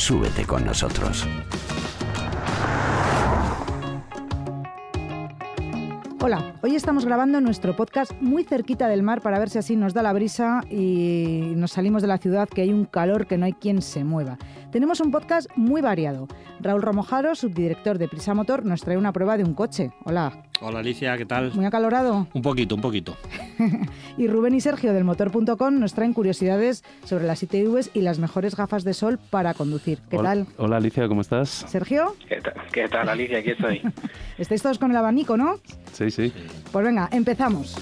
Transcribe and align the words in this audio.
Súbete 0.00 0.46
con 0.46 0.64
nosotros. 0.64 1.28
Hola, 6.22 6.54
hoy 6.62 6.74
estamos 6.74 7.04
grabando 7.04 7.38
nuestro 7.42 7.76
podcast 7.76 8.12
muy 8.18 8.44
cerquita 8.44 8.88
del 8.88 9.02
mar 9.02 9.20
para 9.20 9.38
ver 9.38 9.50
si 9.50 9.58
así 9.58 9.76
nos 9.76 9.92
da 9.92 10.02
la 10.02 10.14
brisa 10.14 10.62
y 10.70 11.52
nos 11.54 11.72
salimos 11.72 12.00
de 12.00 12.08
la 12.08 12.16
ciudad 12.16 12.48
que 12.48 12.62
hay 12.62 12.72
un 12.72 12.86
calor 12.86 13.26
que 13.26 13.36
no 13.36 13.44
hay 13.44 13.52
quien 13.52 13.82
se 13.82 14.02
mueva. 14.02 14.38
Tenemos 14.72 15.00
un 15.00 15.10
podcast 15.10 15.48
muy 15.56 15.80
variado. 15.80 16.28
Raúl 16.60 16.82
Romojaro, 16.82 17.34
subdirector 17.34 17.98
de 17.98 18.06
Prisa 18.06 18.34
Motor, 18.34 18.64
nos 18.64 18.82
trae 18.82 18.96
una 18.96 19.12
prueba 19.12 19.36
de 19.36 19.42
un 19.42 19.54
coche. 19.54 19.90
Hola. 20.04 20.44
Hola 20.60 20.78
Alicia, 20.78 21.16
¿qué 21.16 21.26
tal? 21.26 21.52
Muy 21.54 21.64
acalorado. 21.64 22.28
Un 22.34 22.42
poquito, 22.42 22.76
un 22.76 22.80
poquito. 22.80 23.16
y 24.16 24.28
Rubén 24.28 24.54
y 24.54 24.60
Sergio 24.60 24.92
del 24.92 25.02
motor.com 25.04 25.78
nos 25.80 25.94
traen 25.94 26.12
curiosidades 26.12 26.84
sobre 27.04 27.24
las 27.24 27.42
ITVs 27.42 27.90
y 27.94 28.02
las 28.02 28.18
mejores 28.20 28.54
gafas 28.54 28.84
de 28.84 28.94
sol 28.94 29.18
para 29.30 29.54
conducir. 29.54 29.98
¿Qué 30.08 30.18
Hola- 30.18 30.28
tal? 30.30 30.46
Hola 30.58 30.76
Alicia, 30.76 31.08
¿cómo 31.08 31.22
estás? 31.22 31.48
Sergio, 31.66 32.14
¿Qué 32.28 32.40
tal, 32.40 32.54
qué 32.72 32.88
tal, 32.88 33.08
Alicia? 33.08 33.38
Aquí 33.38 33.50
estoy. 33.50 33.82
estáis 34.38 34.62
todos 34.62 34.78
con 34.78 34.90
el 34.92 34.96
abanico, 34.96 35.36
¿no? 35.36 35.56
Sí, 35.92 36.10
sí. 36.12 36.32
Pues 36.70 36.84
venga, 36.84 37.08
empezamos. 37.10 37.74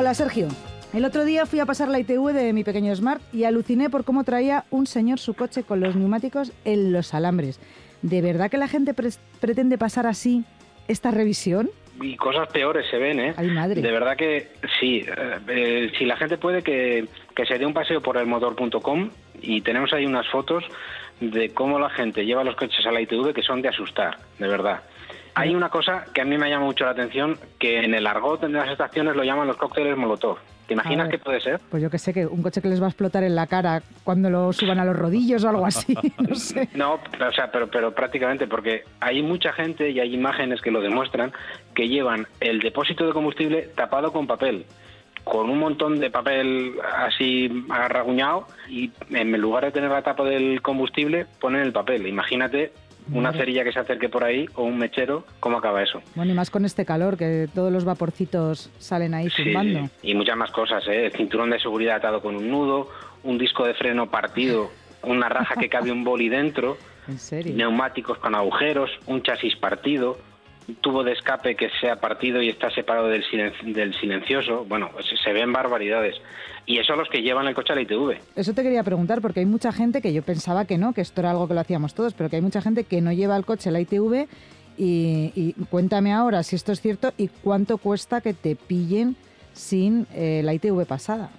Hola 0.00 0.14
Sergio. 0.14 0.48
El 0.94 1.04
otro 1.04 1.26
día 1.26 1.44
fui 1.44 1.60
a 1.60 1.66
pasar 1.66 1.88
la 1.88 1.98
ITV 1.98 2.32
de 2.32 2.54
mi 2.54 2.64
pequeño 2.64 2.96
Smart 2.96 3.20
y 3.34 3.44
aluciné 3.44 3.90
por 3.90 4.02
cómo 4.02 4.24
traía 4.24 4.64
un 4.70 4.86
señor 4.86 5.18
su 5.18 5.34
coche 5.34 5.62
con 5.62 5.80
los 5.80 5.94
neumáticos 5.94 6.54
en 6.64 6.90
los 6.90 7.12
alambres. 7.12 7.60
¿De 8.00 8.22
verdad 8.22 8.50
que 8.50 8.56
la 8.56 8.66
gente 8.66 8.94
pre- 8.94 9.10
pretende 9.42 9.76
pasar 9.76 10.06
así 10.06 10.42
esta 10.88 11.10
revisión? 11.10 11.68
Y 12.00 12.16
cosas 12.16 12.48
peores 12.48 12.86
se 12.90 12.96
ven, 12.96 13.20
¿eh? 13.20 13.34
Ay, 13.36 13.48
madre. 13.48 13.82
De 13.82 13.92
verdad 13.92 14.16
que 14.16 14.48
sí. 14.80 15.04
eh, 15.48 15.92
si 15.98 16.06
la 16.06 16.16
gente 16.16 16.38
puede 16.38 16.62
que, 16.62 17.06
que 17.36 17.44
se 17.44 17.58
dé 17.58 17.66
un 17.66 17.74
paseo 17.74 18.00
por 18.00 18.16
el 18.16 18.24
motor.com 18.26 19.10
y 19.42 19.60
tenemos 19.60 19.92
ahí 19.92 20.06
unas 20.06 20.26
fotos 20.28 20.64
de 21.20 21.50
cómo 21.50 21.78
la 21.78 21.90
gente 21.90 22.24
lleva 22.24 22.42
los 22.42 22.56
coches 22.56 22.86
a 22.86 22.90
la 22.90 23.02
ITV 23.02 23.34
que 23.34 23.42
son 23.42 23.60
de 23.60 23.68
asustar, 23.68 24.16
de 24.38 24.48
verdad. 24.48 24.80
Hay 25.40 25.54
una 25.54 25.70
cosa 25.70 26.04
que 26.12 26.20
a 26.20 26.24
mí 26.24 26.36
me 26.36 26.50
llama 26.50 26.66
mucho 26.66 26.84
la 26.84 26.90
atención, 26.90 27.38
que 27.58 27.78
en 27.78 27.94
el 27.94 28.06
argot 28.06 28.40
de 28.40 28.48
las 28.48 28.70
estaciones 28.70 29.16
lo 29.16 29.24
llaman 29.24 29.46
los 29.46 29.56
cócteles 29.56 29.96
Molotov. 29.96 30.38
¿Te 30.66 30.74
imaginas 30.74 31.08
qué 31.08 31.18
puede 31.18 31.40
ser? 31.40 31.60
Pues 31.68 31.82
yo 31.82 31.90
que 31.90 31.98
sé, 31.98 32.14
que 32.14 32.26
un 32.26 32.42
coche 32.42 32.62
que 32.62 32.68
les 32.68 32.80
va 32.80 32.86
a 32.86 32.90
explotar 32.90 33.24
en 33.24 33.34
la 33.34 33.48
cara 33.48 33.82
cuando 34.04 34.30
lo 34.30 34.52
suban 34.52 34.78
a 34.78 34.84
los 34.84 34.94
rodillos 34.94 35.42
o 35.42 35.48
algo 35.48 35.66
así, 35.66 35.96
no 36.18 36.34
sé. 36.36 36.68
No, 36.74 36.94
o 36.94 37.32
sea, 37.32 37.50
pero, 37.50 37.68
pero 37.68 37.92
prácticamente, 37.92 38.46
porque 38.46 38.84
hay 39.00 39.20
mucha 39.20 39.52
gente 39.52 39.90
y 39.90 39.98
hay 39.98 40.14
imágenes 40.14 40.60
que 40.60 40.70
lo 40.70 40.80
demuestran 40.80 41.32
que 41.74 41.88
llevan 41.88 42.28
el 42.38 42.60
depósito 42.60 43.04
de 43.04 43.12
combustible 43.12 43.62
tapado 43.74 44.12
con 44.12 44.28
papel, 44.28 44.64
con 45.24 45.50
un 45.50 45.58
montón 45.58 45.98
de 45.98 46.08
papel 46.08 46.74
así 46.98 47.64
agarraguñado 47.68 48.46
y 48.68 48.92
en 49.10 49.32
lugar 49.40 49.64
de 49.64 49.72
tener 49.72 49.90
la 49.90 50.02
tapa 50.02 50.22
del 50.22 50.62
combustible 50.62 51.26
ponen 51.40 51.62
el 51.62 51.72
papel. 51.72 52.06
Imagínate 52.06 52.72
una 53.12 53.32
cerilla 53.32 53.64
que 53.64 53.72
se 53.72 53.78
acerque 53.80 54.08
por 54.08 54.24
ahí 54.24 54.46
o 54.54 54.62
un 54.64 54.78
mechero, 54.78 55.24
¿cómo 55.40 55.58
acaba 55.58 55.82
eso? 55.82 56.00
Bueno, 56.14 56.32
y 56.32 56.34
más 56.34 56.50
con 56.50 56.64
este 56.64 56.84
calor, 56.84 57.16
que 57.16 57.48
todos 57.54 57.72
los 57.72 57.84
vaporcitos 57.84 58.70
salen 58.78 59.14
ahí 59.14 59.28
Sí, 59.30 59.44
zumbando. 59.44 59.88
y 60.02 60.14
muchas 60.14 60.36
más 60.36 60.50
cosas, 60.50 60.86
¿eh? 60.88 61.06
El 61.06 61.12
cinturón 61.12 61.50
de 61.50 61.58
seguridad 61.58 61.96
atado 61.96 62.20
con 62.22 62.36
un 62.36 62.48
nudo, 62.50 62.88
un 63.24 63.38
disco 63.38 63.64
de 63.66 63.74
freno 63.74 64.10
partido, 64.10 64.70
una 65.02 65.28
raja 65.28 65.54
que 65.56 65.68
cabe 65.68 65.90
un 65.92 66.04
boli 66.04 66.28
dentro. 66.28 66.76
En 67.08 67.18
serio. 67.18 67.54
neumáticos 67.56 68.18
con 68.18 68.34
agujeros, 68.34 68.90
un 69.06 69.22
chasis 69.22 69.56
partido, 69.56 70.18
tubo 70.76 71.02
de 71.04 71.12
escape 71.12 71.56
que 71.56 71.70
se 71.80 71.90
ha 71.90 71.96
partido 71.96 72.40
y 72.42 72.48
está 72.48 72.70
separado 72.70 73.08
del, 73.08 73.24
silen- 73.24 73.72
del 73.72 73.94
silencioso. 74.00 74.64
Bueno, 74.68 74.90
se, 75.08 75.16
se 75.16 75.32
ven 75.32 75.52
barbaridades. 75.52 76.16
Y 76.66 76.78
eso 76.78 76.94
los 76.96 77.08
que 77.08 77.22
llevan 77.22 77.46
el 77.48 77.54
coche 77.54 77.72
a 77.72 77.76
la 77.76 77.82
ITV. 77.82 78.18
Eso 78.36 78.52
te 78.54 78.62
quería 78.62 78.82
preguntar, 78.84 79.20
porque 79.20 79.40
hay 79.40 79.46
mucha 79.46 79.72
gente 79.72 80.00
que 80.02 80.12
yo 80.12 80.22
pensaba 80.22 80.66
que 80.66 80.78
no, 80.78 80.92
que 80.92 81.00
esto 81.00 81.20
era 81.20 81.30
algo 81.30 81.48
que 81.48 81.54
lo 81.54 81.60
hacíamos 81.60 81.94
todos, 81.94 82.14
pero 82.14 82.30
que 82.30 82.36
hay 82.36 82.42
mucha 82.42 82.60
gente 82.62 82.84
que 82.84 83.00
no 83.00 83.12
lleva 83.12 83.36
el 83.36 83.44
coche 83.44 83.68
a 83.70 83.72
la 83.72 83.80
ITV. 83.80 84.28
Y, 84.78 85.32
y 85.34 85.52
cuéntame 85.70 86.12
ahora 86.12 86.42
si 86.42 86.56
esto 86.56 86.72
es 86.72 86.80
cierto 86.80 87.12
y 87.18 87.28
cuánto 87.28 87.76
cuesta 87.78 88.20
que 88.20 88.32
te 88.34 88.56
pillen 88.56 89.16
sin 89.52 90.06
eh, 90.14 90.40
la 90.44 90.54
ITV 90.54 90.86
pasada. 90.86 91.30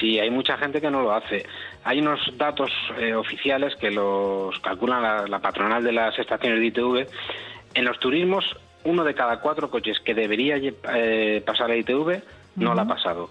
Sí, 0.00 0.18
hay 0.18 0.28
mucha 0.30 0.58
gente 0.58 0.80
que 0.80 0.90
no 0.90 1.02
lo 1.02 1.12
hace. 1.14 1.46
Hay 1.84 2.00
unos 2.00 2.18
datos 2.36 2.70
eh, 2.98 3.14
oficiales 3.14 3.76
que 3.76 3.90
los 3.92 4.58
calcula 4.58 4.98
la, 5.00 5.26
la 5.28 5.38
patronal 5.38 5.84
de 5.84 5.92
las 5.92 6.18
estaciones 6.18 6.58
de 6.58 6.66
ITV. 6.66 7.06
En 7.74 7.84
los 7.84 7.98
turismos, 8.00 8.44
uno 8.84 9.04
de 9.04 9.14
cada 9.14 9.40
cuatro 9.40 9.70
coches 9.70 9.98
que 10.00 10.14
debería 10.14 10.56
eh, 10.56 11.42
pasar 11.44 11.68
la 11.68 11.76
ITV 11.76 12.22
no 12.56 12.74
la 12.74 12.82
ha 12.82 12.86
pasado. 12.86 13.30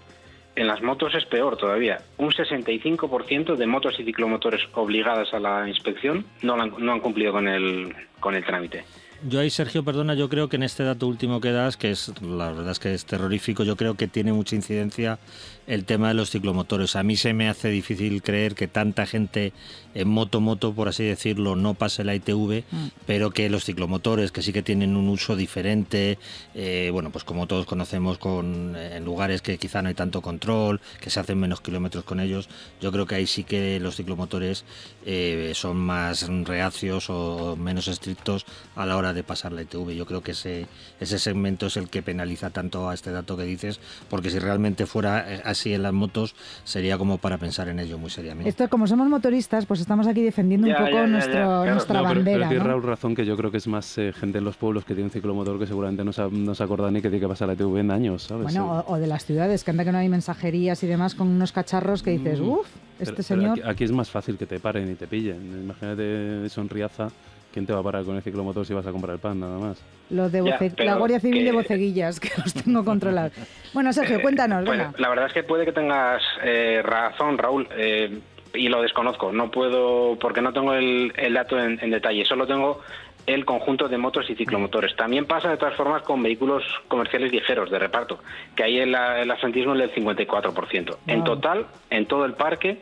En 0.56 0.68
las 0.68 0.82
motos 0.82 1.14
es 1.14 1.24
peor 1.24 1.56
todavía. 1.56 1.98
Un 2.16 2.30
65% 2.30 3.56
de 3.56 3.66
motos 3.66 3.98
y 3.98 4.04
ciclomotores 4.04 4.60
obligadas 4.74 5.34
a 5.34 5.40
la 5.40 5.68
inspección 5.68 6.24
no, 6.42 6.56
la 6.56 6.64
han, 6.64 6.74
no 6.78 6.92
han 6.92 7.00
cumplido 7.00 7.32
con 7.32 7.48
el, 7.48 7.94
con 8.20 8.34
el 8.34 8.44
trámite. 8.44 8.84
Yo 9.26 9.40
ahí, 9.40 9.48
Sergio, 9.48 9.82
perdona, 9.82 10.14
yo 10.14 10.28
creo 10.28 10.50
que 10.50 10.56
en 10.56 10.64
este 10.64 10.84
dato 10.84 11.06
último 11.06 11.40
que 11.40 11.50
das, 11.50 11.78
que 11.78 11.90
es 11.90 12.12
la 12.20 12.50
verdad 12.50 12.72
es 12.72 12.78
que 12.78 12.92
es 12.92 13.06
terrorífico, 13.06 13.64
yo 13.64 13.74
creo 13.74 13.94
que 13.94 14.06
tiene 14.06 14.34
mucha 14.34 14.54
incidencia 14.54 15.18
el 15.66 15.86
tema 15.86 16.08
de 16.08 16.14
los 16.14 16.30
ciclomotores. 16.30 16.94
A 16.94 17.02
mí 17.02 17.16
se 17.16 17.32
me 17.32 17.48
hace 17.48 17.70
difícil 17.70 18.22
creer 18.22 18.54
que 18.54 18.68
tanta 18.68 19.06
gente 19.06 19.54
en 19.94 20.08
moto, 20.08 20.40
moto, 20.40 20.74
por 20.74 20.88
así 20.88 21.04
decirlo, 21.04 21.56
no 21.56 21.74
pase 21.74 22.04
la 22.04 22.14
ITV, 22.14 22.64
pero 23.06 23.30
que 23.30 23.48
los 23.48 23.64
ciclomotores, 23.64 24.32
que 24.32 24.42
sí 24.42 24.52
que 24.52 24.62
tienen 24.62 24.96
un 24.96 25.08
uso 25.08 25.36
diferente, 25.36 26.18
eh, 26.54 26.90
bueno, 26.92 27.10
pues 27.10 27.24
como 27.24 27.46
todos 27.46 27.66
conocemos, 27.66 28.18
con, 28.18 28.76
en 28.76 29.04
lugares 29.04 29.42
que 29.42 29.58
quizá 29.58 29.82
no 29.82 29.88
hay 29.88 29.94
tanto 29.94 30.20
control, 30.20 30.80
que 31.00 31.10
se 31.10 31.20
hacen 31.20 31.38
menos 31.38 31.60
kilómetros 31.60 32.04
con 32.04 32.20
ellos, 32.20 32.48
yo 32.80 32.90
creo 32.92 33.06
que 33.06 33.14
ahí 33.14 33.26
sí 33.26 33.44
que 33.44 33.78
los 33.80 33.96
ciclomotores 33.96 34.64
eh, 35.06 35.52
son 35.54 35.76
más 35.76 36.28
reacios 36.44 37.08
o 37.08 37.56
menos 37.56 37.88
estrictos 37.88 38.46
a 38.74 38.86
la 38.86 38.96
hora 38.96 39.12
de 39.12 39.22
pasar 39.22 39.52
la 39.52 39.62
ITV. 39.62 39.90
Yo 39.92 40.06
creo 40.06 40.22
que 40.22 40.32
ese, 40.32 40.66
ese 41.00 41.18
segmento 41.18 41.66
es 41.66 41.76
el 41.76 41.88
que 41.88 42.02
penaliza 42.02 42.50
tanto 42.50 42.88
a 42.88 42.94
este 42.94 43.12
dato 43.12 43.36
que 43.36 43.44
dices, 43.44 43.80
porque 44.10 44.30
si 44.30 44.38
realmente 44.38 44.86
fuera 44.86 45.32
eh, 45.32 45.42
así 45.44 45.72
en 45.72 45.82
las 45.82 45.92
motos, 45.92 46.34
sería 46.64 46.98
como 46.98 47.18
para 47.18 47.38
pensar 47.38 47.68
en 47.68 47.78
ello 47.78 47.98
muy 47.98 48.10
seriamente. 48.10 48.48
Esto, 48.48 48.68
como 48.68 48.86
somos 48.86 49.08
motoristas, 49.08 49.66
pues 49.66 49.83
estamos 49.84 50.06
aquí 50.06 50.22
defendiendo 50.22 50.66
Ya, 50.66 50.78
un 50.78 50.84
poco 50.84 50.90
ya, 50.90 50.96
ya, 50.96 51.04
ya, 51.06 51.12
nuestro, 51.12 51.32
claro. 51.34 51.70
nuestra 51.72 51.94
No, 52.02 52.08
pero, 52.08 52.24
pero 52.24 52.40
bandera. 52.40 52.58
¿no? 52.64 52.64
Raúl 52.68 52.82
razón 52.82 53.14
que 53.14 53.24
yo 53.24 53.36
creo 53.36 53.50
que 53.50 53.58
es 53.58 53.66
más 53.68 53.96
eh, 53.98 54.12
gente 54.12 54.38
en 54.38 54.44
los 54.44 54.56
pueblos 54.56 54.84
que 54.84 54.94
tiene 54.94 55.04
un 55.04 55.10
ciclomotor 55.10 55.58
que 55.58 55.66
seguramente 55.66 56.02
no 56.04 56.12
se, 56.12 56.28
no 56.30 56.54
se 56.54 56.64
acorda 56.64 56.90
ni 56.90 57.00
que 57.00 57.08
tiene 57.08 57.20
que 57.20 57.28
pasar 57.28 57.48
la 57.48 57.54
TV 57.56 57.80
en 57.80 57.90
años, 57.90 58.24
¿sabes? 58.24 58.44
Bueno, 58.44 58.82
Sí. 58.84 58.86
o, 58.88 58.94
o 58.94 58.98
de 58.98 59.06
las 59.06 59.24
ciudades, 59.24 59.62
que 59.64 59.70
anda 59.70 59.84
que 59.84 59.92
no 59.92 59.98
hay 59.98 60.08
mensajerías 60.08 60.82
y 60.82 60.86
demás 60.86 61.14
con 61.14 61.28
unos 61.28 61.52
cacharros 61.52 62.02
que 62.02 62.10
dices, 62.10 62.40
Mm. 62.40 62.48
uff, 62.48 62.66
Pero- 62.98 63.10
este 63.10 63.12
pero 63.12 63.22
señor... 63.22 63.50
aquí, 63.58 63.62
aquí 63.68 63.84
es 63.84 63.92
más 63.92 64.10
fácil 64.10 64.36
que 64.38 64.46
te 64.46 64.58
paren 64.58 64.90
y 64.90 64.94
te 64.94 65.06
pillen. 65.06 65.60
Imagínate 65.64 66.46
eso 66.46 66.60
en 66.60 66.68
Riaza. 66.68 67.08
¿Quién 67.52 67.66
te 67.66 67.72
va 67.72 67.78
a 67.78 67.82
parar 67.84 68.02
con 68.04 68.16
el 68.16 68.22
ciclomotor 68.22 68.66
si 68.66 68.74
vas 68.74 68.84
a 68.84 68.90
comprar 68.90 69.14
el 69.14 69.20
pan 69.20 69.38
nada 69.38 69.56
más? 69.60 69.78
Los 70.10 70.32
de 70.32 70.38
Ya, 70.44 70.58
boce- 70.58 70.72
pero 70.76 70.90
la 70.90 70.96
Guardia 70.96 71.20
Civil 71.20 71.44
de 71.44 71.52
boceguillas, 71.52 72.18
que 72.20 72.28
los 72.36 72.52
tengo 72.52 72.84
controlados. 72.84 73.30
Bueno, 73.72 73.92
Sergio, 73.92 74.20
cuéntanos, 74.20 74.64
Pues, 74.64 74.76
venga. 74.76 74.92
la 74.98 75.08
verdad 75.08 75.26
es 75.26 75.32
que 75.32 75.44
puede 75.44 75.64
que 75.64 75.70
tengas 75.72 76.20
eh, 76.42 76.82
razón, 76.82 77.38
Raúl, 77.38 77.68
eh, 77.76 78.18
y 78.54 78.68
lo 78.68 78.82
desconozco. 78.82 79.32
No 79.32 79.50
puedo, 79.50 80.16
porque 80.20 80.40
no 80.42 80.52
tengo 80.52 80.72
el, 80.74 81.12
el 81.16 81.34
dato 81.34 81.58
en, 81.58 81.78
en 81.82 81.90
detalle. 81.90 82.24
Solo 82.24 82.46
tengo 82.46 82.80
el 83.26 83.44
conjunto 83.44 83.88
de 83.88 83.96
motos 83.98 84.28
y 84.28 84.34
ciclomotores. 84.34 84.94
También 84.96 85.24
pasa 85.26 85.48
de 85.50 85.56
todas 85.56 85.74
formas 85.76 86.02
con 86.02 86.22
vehículos 86.22 86.62
comerciales 86.88 87.32
ligeros 87.32 87.70
de 87.70 87.78
reparto, 87.78 88.18
que 88.54 88.64
ahí 88.64 88.78
el, 88.78 88.94
el 88.94 89.30
absentismo 89.30 89.74
es 89.74 89.80
del 89.80 89.94
54%. 89.94 90.96
En 91.06 91.20
Wow. 91.20 91.24
total, 91.24 91.66
en 91.90 92.06
todo 92.06 92.24
el 92.26 92.34
parque, 92.34 92.78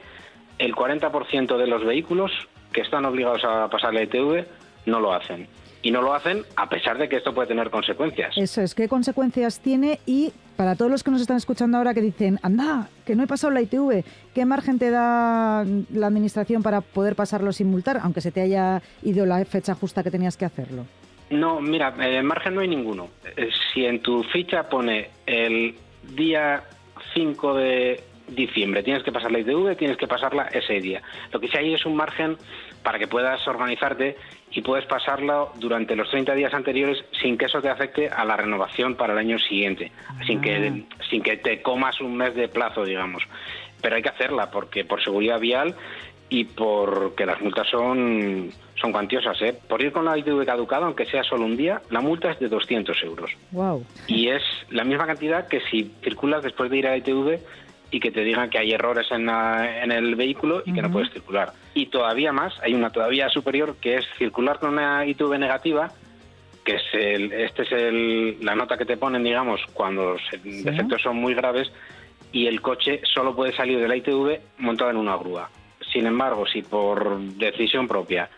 el 0.59 0.75
40% 0.75 1.57
de 1.57 1.67
los 1.67 1.85
vehículos 1.85 2.33
que 2.73 2.81
están 2.81 3.05
obligados 3.05 3.45
a 3.45 3.69
pasar 3.69 3.95
la 3.95 4.03
ITV 4.03 4.45
no 4.87 4.99
lo 5.01 5.13
hacen. 5.15 5.47
Y 5.85 5.91
no 5.91 6.01
lo 6.03 6.15
hacen 6.15 6.45
a 6.57 6.69
pesar 6.69 6.99
de 6.99 7.09
que 7.09 7.17
esto 7.17 7.35
puede 7.35 7.49
tener 7.49 7.71
consecuencias. 7.71 8.37
Eso 8.37 8.63
es, 8.63 8.75
¿qué 8.75 8.89
consecuencias 8.89 9.61
tiene? 9.61 9.99
Y 10.07 10.33
para 10.57 10.77
todos 10.77 10.91
los 10.91 11.03
que 11.03 11.11
nos 11.11 11.21
están 11.21 11.37
escuchando 11.37 11.79
ahora 11.79 11.95
que 11.95 12.01
dicen, 12.01 12.39
anda, 12.43 12.89
que 13.05 13.15
no 13.15 13.23
he 13.23 13.27
pasado 13.27 13.53
la 13.53 13.61
ITV, 13.63 14.05
¿qué 14.35 14.45
margen 14.45 14.79
te 14.79 14.91
da 14.91 15.65
la 15.93 16.07
administración 16.07 16.63
para 16.63 16.81
poder 16.81 17.17
pasarlo 17.17 17.53
sin 17.53 17.69
multar, 17.69 18.01
aunque 18.03 18.21
se 18.21 18.31
te 18.31 18.41
haya 18.41 18.83
ido 19.03 19.27
la 19.27 19.45
fecha 19.45 19.75
justa 19.75 20.03
que 20.03 20.11
tenías 20.11 20.37
que 20.37 20.45
hacerlo? 20.45 20.87
No, 21.31 21.61
mira, 21.61 21.95
eh, 22.01 22.23
margen 22.23 22.55
no 22.55 22.61
hay 22.61 22.69
ninguno. 22.69 23.09
Eh, 23.37 23.49
Si 23.73 23.87
en 23.87 24.01
tu 24.01 24.23
ficha 24.25 24.69
pone 24.69 25.09
el 25.25 25.75
día 26.15 26.63
5 27.15 27.55
de 27.55 28.05
diciembre, 28.29 28.83
tienes 28.83 29.03
que 29.03 29.13
pasar 29.13 29.33
la 29.33 29.39
ITV, 29.41 29.77
tienes 29.77 29.97
que 29.97 30.07
pasarla 30.07 30.45
ese 30.53 30.81
día. 30.81 31.03
Lo 31.33 31.41
que 31.41 31.49
sí 31.49 31.57
hay 31.57 31.75
es 31.75 31.87
un 31.87 31.97
margen 31.97 32.37
para 32.83 32.99
que 32.99 33.07
puedas 33.07 33.47
organizarte 33.49 34.17
y 34.53 34.61
puedes 34.61 34.85
pasarlo 34.87 35.53
durante 35.57 35.97
los 35.97 36.11
30 36.11 36.35
días 36.35 36.55
anteriores 36.55 37.05
sin 37.21 37.39
que 37.39 37.47
eso 37.47 37.61
te 37.61 37.71
afecte 37.71 38.09
a 38.09 38.25
la 38.25 38.37
renovación 38.37 38.95
para 38.95 39.15
el 39.15 39.19
año 39.19 39.39
siguiente, 39.39 39.91
sin 40.27 40.41
que 40.41 40.85
sin 41.09 41.23
que 41.23 41.39
te 41.39 41.63
comas 41.63 42.01
un 42.01 42.17
mes 42.17 42.35
de 42.35 42.49
plazo, 42.49 42.85
digamos. 42.85 43.23
Pero 43.81 43.97
hay 43.97 44.03
que 44.03 44.11
hacerla 44.11 44.51
porque 44.51 44.85
por 44.85 45.03
seguridad 45.03 45.41
vial 45.41 45.75
y 46.29 46.45
porque 46.45 47.27
las 47.27 47.41
multas 47.41 47.69
son 47.69 48.53
son 48.81 48.93
cuantiosas, 48.93 49.41
¿eh? 49.43 49.59
Por 49.69 49.81
ir 49.81 49.93
con 49.93 50.05
la 50.05 50.19
ITV 50.19 50.45
caducada, 50.45 50.87
aunque 50.87 51.07
sea 51.07 51.23
solo 51.23 51.45
un 51.45 51.57
día, 51.57 51.81
la 51.91 52.01
multa 52.01 52.33
es 52.33 52.41
de 52.41 52.49
200 52.49 53.03
euros. 53.05 53.31
Wow. 53.53 53.87
Y 54.09 54.29
es 54.29 54.43
la 54.71 54.83
misma 54.83 55.07
cantidad 55.07 55.47
que 55.47 55.61
si 55.71 55.93
circulas 56.03 56.43
después 56.43 56.71
de 56.71 56.79
ir 56.79 56.87
a 56.87 56.91
la 56.91 56.97
ITV 56.97 57.39
y 57.93 58.01
que 58.01 58.11
te 58.11 58.25
digan 58.25 58.51
que 58.51 58.59
hay 58.59 58.73
errores 58.73 59.07
en, 59.13 59.27
la- 59.27 59.83
en 59.85 59.93
el 59.93 60.17
vehículo 60.17 60.63
y 60.67 60.73
que 60.73 60.81
no 60.83 60.91
puedes 60.91 61.11
circular. 61.13 61.53
Y 61.75 61.87
todavía 61.87 62.33
más, 62.33 62.55
hay 62.63 62.73
una 62.75 62.91
todavía 62.91 63.29
superior 63.29 63.77
que 63.81 63.97
es 63.99 64.07
circular 64.19 64.59
con 64.59 64.71
una 64.71 65.05
ITV 65.07 65.39
negativa, 65.39 65.93
que 66.65 66.77
es 66.77 66.83
el, 66.95 67.33
este 67.33 67.63
es 67.65 67.73
el, 67.73 68.39
la 68.45 68.55
nota 68.55 68.79
que 68.79 68.87
te 68.87 68.97
ponen, 68.97 69.23
digamos, 69.23 69.61
cuando 69.75 70.13
los 70.15 70.23
Sí. 70.31 70.63
defectos 70.63 71.03
son 71.03 71.17
muy 71.17 71.35
graves 71.35 71.71
y 72.33 72.47
el 72.47 72.63
coche 72.63 73.03
solo 73.05 73.37
puede 73.37 73.53
salir 73.55 73.79
de 73.79 73.87
la 73.89 73.97
ITV 73.97 74.41
montado 74.59 74.91
en 74.91 74.97
una 74.97 75.17
grúa. 75.17 75.51
Sin 75.93 76.07
embargo, 76.07 76.47
si 76.47 76.63
por 76.63 77.21
decisión 77.21 77.87
propia 77.87 78.31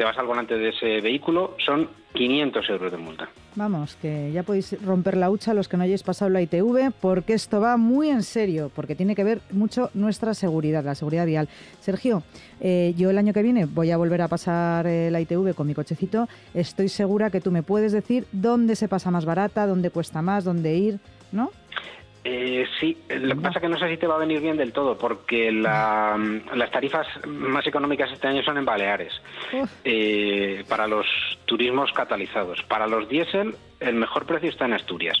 te 0.00 0.04
vas 0.04 0.16
al 0.16 0.24
volante 0.24 0.56
de 0.56 0.70
ese 0.70 1.02
vehículo, 1.02 1.56
son 1.62 1.90
500 2.14 2.70
euros 2.70 2.90
de 2.90 2.96
multa. 2.96 3.28
Vamos, 3.54 3.96
que 4.00 4.32
ya 4.32 4.42
podéis 4.44 4.82
romper 4.82 5.14
la 5.14 5.28
hucha 5.28 5.52
los 5.52 5.68
que 5.68 5.76
no 5.76 5.82
hayáis 5.82 6.02
pasado 6.02 6.30
la 6.30 6.40
ITV, 6.40 6.90
porque 7.02 7.34
esto 7.34 7.60
va 7.60 7.76
muy 7.76 8.08
en 8.08 8.22
serio, 8.22 8.72
porque 8.74 8.94
tiene 8.94 9.14
que 9.14 9.24
ver 9.24 9.42
mucho 9.50 9.90
nuestra 9.92 10.32
seguridad, 10.32 10.82
la 10.82 10.94
seguridad 10.94 11.26
vial. 11.26 11.50
Sergio, 11.80 12.22
eh, 12.62 12.94
yo 12.96 13.10
el 13.10 13.18
año 13.18 13.34
que 13.34 13.42
viene 13.42 13.66
voy 13.66 13.90
a 13.90 13.98
volver 13.98 14.22
a 14.22 14.28
pasar 14.28 14.86
eh, 14.86 15.10
la 15.10 15.20
ITV 15.20 15.54
con 15.54 15.66
mi 15.66 15.74
cochecito. 15.74 16.30
Estoy 16.54 16.88
segura 16.88 17.28
que 17.28 17.42
tú 17.42 17.50
me 17.50 17.62
puedes 17.62 17.92
decir 17.92 18.26
dónde 18.32 18.76
se 18.76 18.88
pasa 18.88 19.10
más 19.10 19.26
barata, 19.26 19.66
dónde 19.66 19.90
cuesta 19.90 20.22
más, 20.22 20.44
dónde 20.44 20.76
ir, 20.76 20.98
¿no? 21.30 21.50
Eh, 22.22 22.66
sí, 22.78 22.98
lo 23.08 23.34
que 23.34 23.40
pasa 23.40 23.58
es 23.58 23.62
que 23.62 23.68
no 23.68 23.78
sé 23.78 23.88
si 23.88 23.96
te 23.96 24.06
va 24.06 24.16
a 24.16 24.18
venir 24.18 24.40
bien 24.40 24.56
del 24.58 24.72
todo, 24.74 24.98
porque 24.98 25.50
la- 25.50 26.18
las 26.54 26.70
tarifas 26.70 27.06
más 27.26 27.66
económicas 27.66 28.12
este 28.12 28.28
año 28.28 28.42
son 28.42 28.58
en 28.58 28.64
Baleares, 28.66 29.12
eh, 29.84 30.62
para 30.68 30.86
los 30.86 31.06
turismos 31.46 31.92
catalizados. 31.92 32.62
Para 32.64 32.86
los 32.86 33.08
diésel, 33.08 33.54
el 33.80 33.94
mejor 33.94 34.26
precio 34.26 34.50
está 34.50 34.66
en 34.66 34.74
Asturias. 34.74 35.18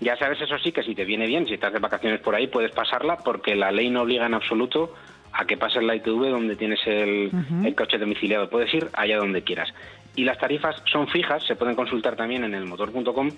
Ya 0.00 0.16
sabes, 0.16 0.40
eso 0.40 0.58
sí, 0.58 0.72
que 0.72 0.82
si 0.82 0.94
te 0.94 1.04
viene 1.04 1.26
bien, 1.26 1.46
si 1.46 1.54
estás 1.54 1.72
de 1.72 1.80
vacaciones 1.80 2.20
por 2.20 2.34
ahí, 2.34 2.46
puedes 2.46 2.70
pasarla, 2.72 3.18
porque 3.18 3.54
la 3.54 3.70
ley 3.70 3.90
no 3.90 4.02
obliga 4.02 4.24
en 4.26 4.32
absoluto 4.34 4.94
a 5.32 5.44
que 5.44 5.58
pases 5.58 5.82
la 5.82 5.94
ITV 5.96 6.30
donde 6.30 6.56
tienes 6.56 6.80
el 6.86 7.74
coche 7.74 7.98
domiciliado. 7.98 8.48
Puedes 8.48 8.72
ir 8.72 8.88
allá 8.94 9.18
donde 9.18 9.42
quieras. 9.44 9.68
Y 10.16 10.24
las 10.24 10.38
tarifas 10.38 10.82
son 10.90 11.06
fijas, 11.08 11.44
se 11.46 11.54
pueden 11.56 11.76
consultar 11.76 12.16
también 12.16 12.42
en 12.44 12.54
el 12.54 12.64
motor.com, 12.64 13.30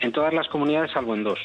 en 0.00 0.12
todas 0.12 0.34
las 0.34 0.48
comunidades 0.48 0.90
salvo 0.90 1.14
en 1.14 1.22
dos, 1.22 1.38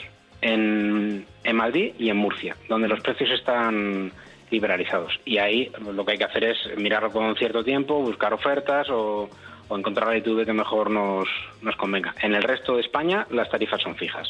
en, 0.44 1.26
en 1.44 1.56
Madrid 1.56 1.94
y 1.98 2.10
en 2.10 2.18
Murcia, 2.18 2.56
donde 2.68 2.88
los 2.88 3.00
precios 3.00 3.32
están 3.32 4.12
liberalizados. 4.52 5.20
Y 5.26 5.38
ahí 5.38 5.72
lo 5.80 6.06
que 6.06 6.14
hay 6.14 6.18
que 6.18 6.26
hacer 6.26 6.44
es 6.44 6.58
mirarlo 6.78 7.12
con 7.12 7.36
cierto 7.36 7.64
tiempo, 7.64 8.00
buscar 8.02 8.34
ofertas 8.34 8.88
o, 8.90 9.30
encontrar 9.72 10.08
la 10.08 10.18
ITV 10.18 10.46
que 10.46 10.54
mejor 10.54 10.92
nos, 10.92 11.28
nos 11.64 11.76
convenga. 11.78 12.14
En 12.22 12.36
el 12.36 12.44
resto 12.44 12.76
de 12.76 12.82
España 12.82 13.26
las 13.32 13.50
tarifas 13.50 13.82
son 13.82 13.96
fijas. 13.96 14.30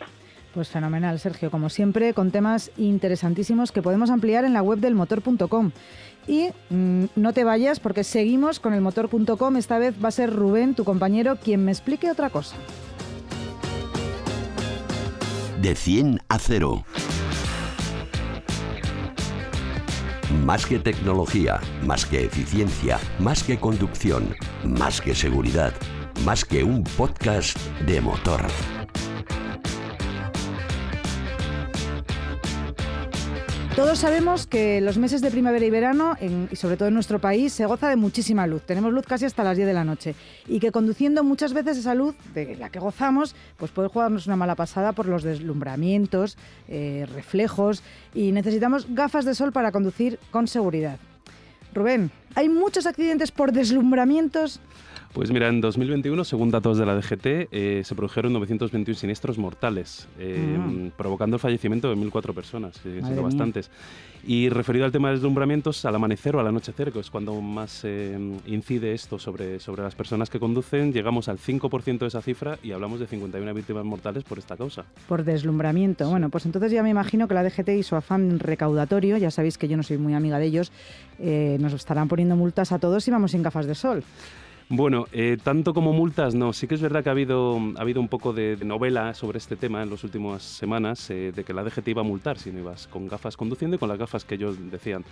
Pues 0.53 0.69
fenomenal, 0.69 1.19
Sergio, 1.19 1.51
como 1.51 1.67
siempre, 1.67 2.13
con 2.13 2.31
temas 2.31 2.71
interesantísimos 2.77 3.73
que 3.73 3.81
podemos 3.81 4.09
ampliar 4.09 4.45
en 4.45 4.53
la 4.53 4.61
web 4.61 4.79
del 4.79 4.95
motor.com. 4.95 5.71
Y 6.27 6.47
mm, 6.69 7.05
no 7.17 7.33
te 7.33 7.43
vayas 7.43 7.81
porque 7.81 8.05
seguimos 8.05 8.61
con 8.61 8.73
el 8.73 8.79
motor.com. 8.79 9.57
Esta 9.57 9.79
vez 9.79 9.95
va 10.01 10.07
a 10.07 10.11
ser 10.11 10.31
Rubén, 10.31 10.75
tu 10.75 10.85
compañero, 10.85 11.35
quien 11.35 11.65
me 11.65 11.71
explique 11.71 12.09
otra 12.09 12.29
cosa. 12.29 12.55
De 15.63 15.75
100 15.75 16.19
a 16.27 16.39
0. 16.39 16.83
Más 20.43 20.65
que 20.65 20.77
tecnología, 20.77 21.61
más 21.85 22.05
que 22.05 22.25
eficiencia, 22.25 22.99
más 23.17 23.43
que 23.43 23.57
conducción, 23.57 24.35
más 24.65 24.99
que 24.99 25.15
seguridad, 25.15 25.71
más 26.25 26.43
que 26.43 26.65
un 26.65 26.83
podcast 26.83 27.57
de 27.87 28.01
motor. 28.01 28.41
Todos 33.75 33.97
sabemos 33.97 34.45
que 34.45 34.81
los 34.81 34.99
meses 34.99 35.21
de 35.21 35.31
primavera 35.31 35.65
y 35.65 35.71
verano, 35.71 36.15
y 36.51 36.55
sobre 36.55 36.77
todo 36.77 36.89
en 36.89 36.93
nuestro 36.93 37.17
país, 37.17 37.53
se 37.53 37.65
goza 37.65 37.89
de 37.89 37.95
muchísima 37.95 38.45
luz. 38.45 38.61
Tenemos 38.67 38.93
luz 38.93 39.07
casi 39.07 39.25
hasta 39.25 39.43
las 39.43 39.57
10 39.57 39.65
de 39.67 39.73
la 39.73 39.83
noche. 39.83 40.13
Y 40.47 40.59
que 40.59 40.71
conduciendo 40.71 41.23
muchas 41.23 41.53
veces 41.53 41.77
esa 41.77 41.95
luz 41.95 42.13
de 42.35 42.55
la 42.55 42.69
que 42.69 42.77
gozamos, 42.77 43.35
pues 43.57 43.71
puede 43.71 43.87
jugarnos 43.87 44.27
una 44.27 44.35
mala 44.35 44.53
pasada 44.53 44.91
por 44.91 45.07
los 45.07 45.23
deslumbramientos, 45.23 46.37
eh, 46.67 47.07
reflejos, 47.15 47.81
y 48.13 48.31
necesitamos 48.31 48.85
gafas 48.93 49.25
de 49.25 49.33
sol 49.33 49.51
para 49.51 49.71
conducir 49.71 50.19
con 50.29 50.47
seguridad. 50.47 50.99
Rubén, 51.73 52.11
¿hay 52.35 52.49
muchos 52.49 52.85
accidentes 52.85 53.31
por 53.31 53.51
deslumbramientos? 53.53 54.59
Pues 55.13 55.29
mira, 55.31 55.47
en 55.47 55.61
2021, 55.61 56.23
según 56.23 56.49
datos 56.49 56.79
de 56.79 56.87
la 56.87 56.95
DGT, 56.95 57.47
eh, 57.51 57.81
se 57.85 57.93
produjeron 57.93 58.33
921 58.33 58.95
siniestros 58.97 59.37
mortales, 59.37 60.07
eh, 60.17 60.57
Mm. 60.57 60.87
provocando 60.97 61.35
el 61.35 61.39
fallecimiento 61.39 61.87
de 61.87 61.95
1.004 61.95 62.33
personas, 62.33 62.77
Madre 62.77 62.91
siendo 63.01 63.21
mía. 63.21 63.21
bastantes. 63.21 63.69
Y 64.25 64.49
referido 64.49 64.85
al 64.85 64.91
tema 64.91 65.09
de 65.09 65.15
deslumbramientos, 65.15 65.85
al 65.85 65.93
amanecer 65.93 66.35
o 66.35 66.39
al 66.39 66.47
anochecer, 66.47 66.91
que 66.91 66.99
es 66.99 67.11
cuando 67.11 67.39
más 67.41 67.81
eh, 67.83 68.17
incide 68.47 68.93
esto 68.93 69.19
sobre, 69.19 69.59
sobre 69.59 69.83
las 69.83 69.93
personas 69.93 70.31
que 70.31 70.39
conducen, 70.39 70.91
llegamos 70.93 71.29
al 71.29 71.37
5% 71.37 72.05
de 72.05 72.07
esa 72.07 72.21
cifra 72.23 72.57
y 72.63 72.71
hablamos 72.71 72.99
de 72.99 73.05
51 73.05 73.53
víctimas 73.53 73.85
mortales 73.85 74.23
por 74.23 74.39
esta 74.39 74.57
causa. 74.57 74.83
Por 75.07 75.23
deslumbramiento. 75.23 76.09
Bueno, 76.09 76.29
pues 76.29 76.47
entonces 76.47 76.71
ya 76.71 76.81
me 76.81 76.89
imagino 76.89 77.27
que 77.27 77.35
la 77.35 77.43
DGT 77.43 77.69
y 77.77 77.83
su 77.83 77.95
afán 77.95 78.39
recaudatorio, 78.39 79.17
ya 79.17 79.29
sabéis 79.29 79.59
que 79.59 79.67
yo 79.67 79.77
no 79.77 79.83
soy 79.83 79.99
muy 79.99 80.15
amiga 80.15 80.39
de 80.39 80.45
ellos, 80.47 80.71
eh, 81.19 81.57
nos 81.59 81.73
estarán 81.73 82.07
poniendo 82.07 82.35
multas 82.35 82.71
a 82.71 82.79
todos 82.79 83.03
si 83.03 83.11
vamos 83.11 83.29
sin 83.31 83.43
gafas 83.43 83.67
de 83.67 83.75
sol. 83.75 84.03
Bueno, 84.75 85.05
eh, 85.11 85.37
tanto 85.43 85.71
como 85.71 85.93
multas, 85.93 86.33
no. 86.33 86.51
Sí 86.51 86.67
que 86.67 86.73
es 86.73 86.81
verdad 86.81 87.03
que 87.03 87.09
ha 87.09 87.11
habido, 87.11 87.59
ha 87.77 87.81
habido 87.81 88.01
un 88.01 88.07
poco 88.07 88.33
de, 88.33 88.55
de 88.55 88.65
novela 88.65 89.13
sobre 89.13 89.37
este 89.37 89.55
tema 89.55 89.83
en 89.83 89.91
las 89.91 90.03
últimas 90.03 90.41
semanas, 90.41 91.11
eh, 91.11 91.31
de 91.31 91.43
que 91.43 91.53
la 91.53 91.63
DGT 91.63 91.89
iba 91.89 92.01
a 92.01 92.03
multar 92.03 92.39
si 92.39 92.51
no 92.51 92.57
ibas 92.59 92.87
con 92.87 93.07
gafas 93.07 93.37
conduciendo 93.37 93.75
y 93.75 93.79
con 93.79 93.87
las 93.87 93.99
gafas 93.99 94.25
que 94.25 94.33
ellos 94.33 94.57
decían. 94.71 95.03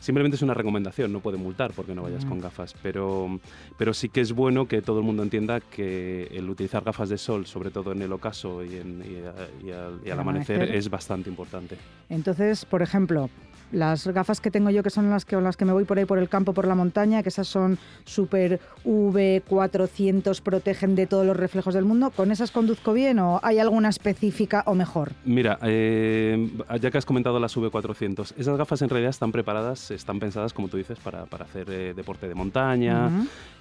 Simplemente 0.00 0.36
es 0.36 0.42
una 0.42 0.52
recomendación, 0.52 1.14
no 1.14 1.20
puede 1.20 1.38
multar 1.38 1.72
porque 1.74 1.94
no 1.94 2.02
vayas 2.02 2.26
Mm. 2.26 2.28
con 2.28 2.40
gafas, 2.40 2.74
pero, 2.82 3.40
pero 3.78 3.94
sí 3.94 4.10
que 4.10 4.20
es 4.20 4.32
bueno 4.34 4.66
que 4.68 4.82
todo 4.82 4.98
el 4.98 5.06
mundo 5.06 5.22
entienda 5.22 5.60
que 5.60 6.24
el 6.32 6.50
utilizar 6.50 6.84
gafas 6.84 7.08
de 7.08 7.16
sol, 7.16 7.46
sobre 7.46 7.70
todo 7.70 7.92
en 7.92 8.02
el 8.02 8.12
ocaso 8.12 8.62
y, 8.62 8.76
en- 8.76 9.00
y 9.02 9.16
a- 9.26 9.66
y 9.66 9.70
al, 9.72 10.00
y 10.04 10.08
al 10.08 10.12
Al 10.12 10.20
amanecer, 10.20 10.56
amanecer. 10.56 10.76
es 10.76 10.90
bastante 10.90 11.30
importante. 11.30 11.78
Entonces, 12.10 12.66
por 12.66 12.82
ejemplo, 12.82 13.30
las 13.72 14.06
gafas 14.06 14.40
que 14.40 14.50
tengo 14.50 14.70
yo, 14.70 14.82
que 14.82 14.90
son 14.90 15.10
las 15.10 15.24
que, 15.24 15.36
con 15.36 15.44
las 15.44 15.56
que 15.56 15.64
me 15.64 15.72
voy 15.72 15.84
por 15.84 15.98
ahí 15.98 16.04
por 16.04 16.18
el 16.18 16.28
campo, 16.28 16.52
por 16.52 16.66
la 16.66 16.74
montaña, 16.74 17.22
que 17.22 17.28
esas 17.28 17.48
son 17.48 17.78
Super 18.04 18.60
V400, 18.84 20.40
protegen 20.40 20.94
de 20.94 21.06
todos 21.06 21.26
los 21.26 21.36
reflejos 21.36 21.74
del 21.74 21.84
mundo, 21.84 22.10
¿con 22.10 22.30
esas 22.30 22.50
conduzco 22.50 22.92
bien 22.92 23.18
o 23.18 23.40
hay 23.42 23.58
alguna 23.58 23.88
específica 23.88 24.62
o 24.66 24.74
mejor? 24.74 25.12
Mira, 25.24 25.58
eh, 25.62 26.50
ya 26.80 26.90
que 26.90 26.98
has 26.98 27.06
comentado 27.06 27.40
las 27.40 27.56
V400, 27.56 28.34
esas 28.36 28.56
gafas 28.56 28.82
en 28.82 28.88
realidad 28.88 29.10
están 29.10 29.32
preparadas, 29.32 29.90
están 29.90 30.20
pensadas, 30.20 30.52
como 30.52 30.68
tú 30.68 30.76
dices, 30.76 30.98
para, 30.98 31.26
para 31.26 31.44
hacer 31.44 31.68
eh, 31.70 31.94
deporte 31.94 32.28
de 32.28 32.34
montaña, 32.34 33.10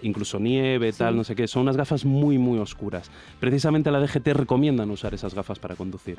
incluso 0.02 0.40
nieve, 0.40 0.94
tal, 0.94 1.16
no 1.16 1.24
sé 1.24 1.36
qué. 1.36 1.48
Son 1.48 1.64
unas 1.64 1.78
gafas 1.78 2.06
muy, 2.06 2.38
muy 2.38 2.60
oscuras. 2.60 3.10
Precisamente 3.40 3.92
la 3.92 4.00
DGT 4.00 4.28
recomiendan 4.34 4.90
usar 4.92 5.14
esas 5.14 5.34
gafas 5.34 5.60
para 5.60 5.76
conducir. 5.76 6.18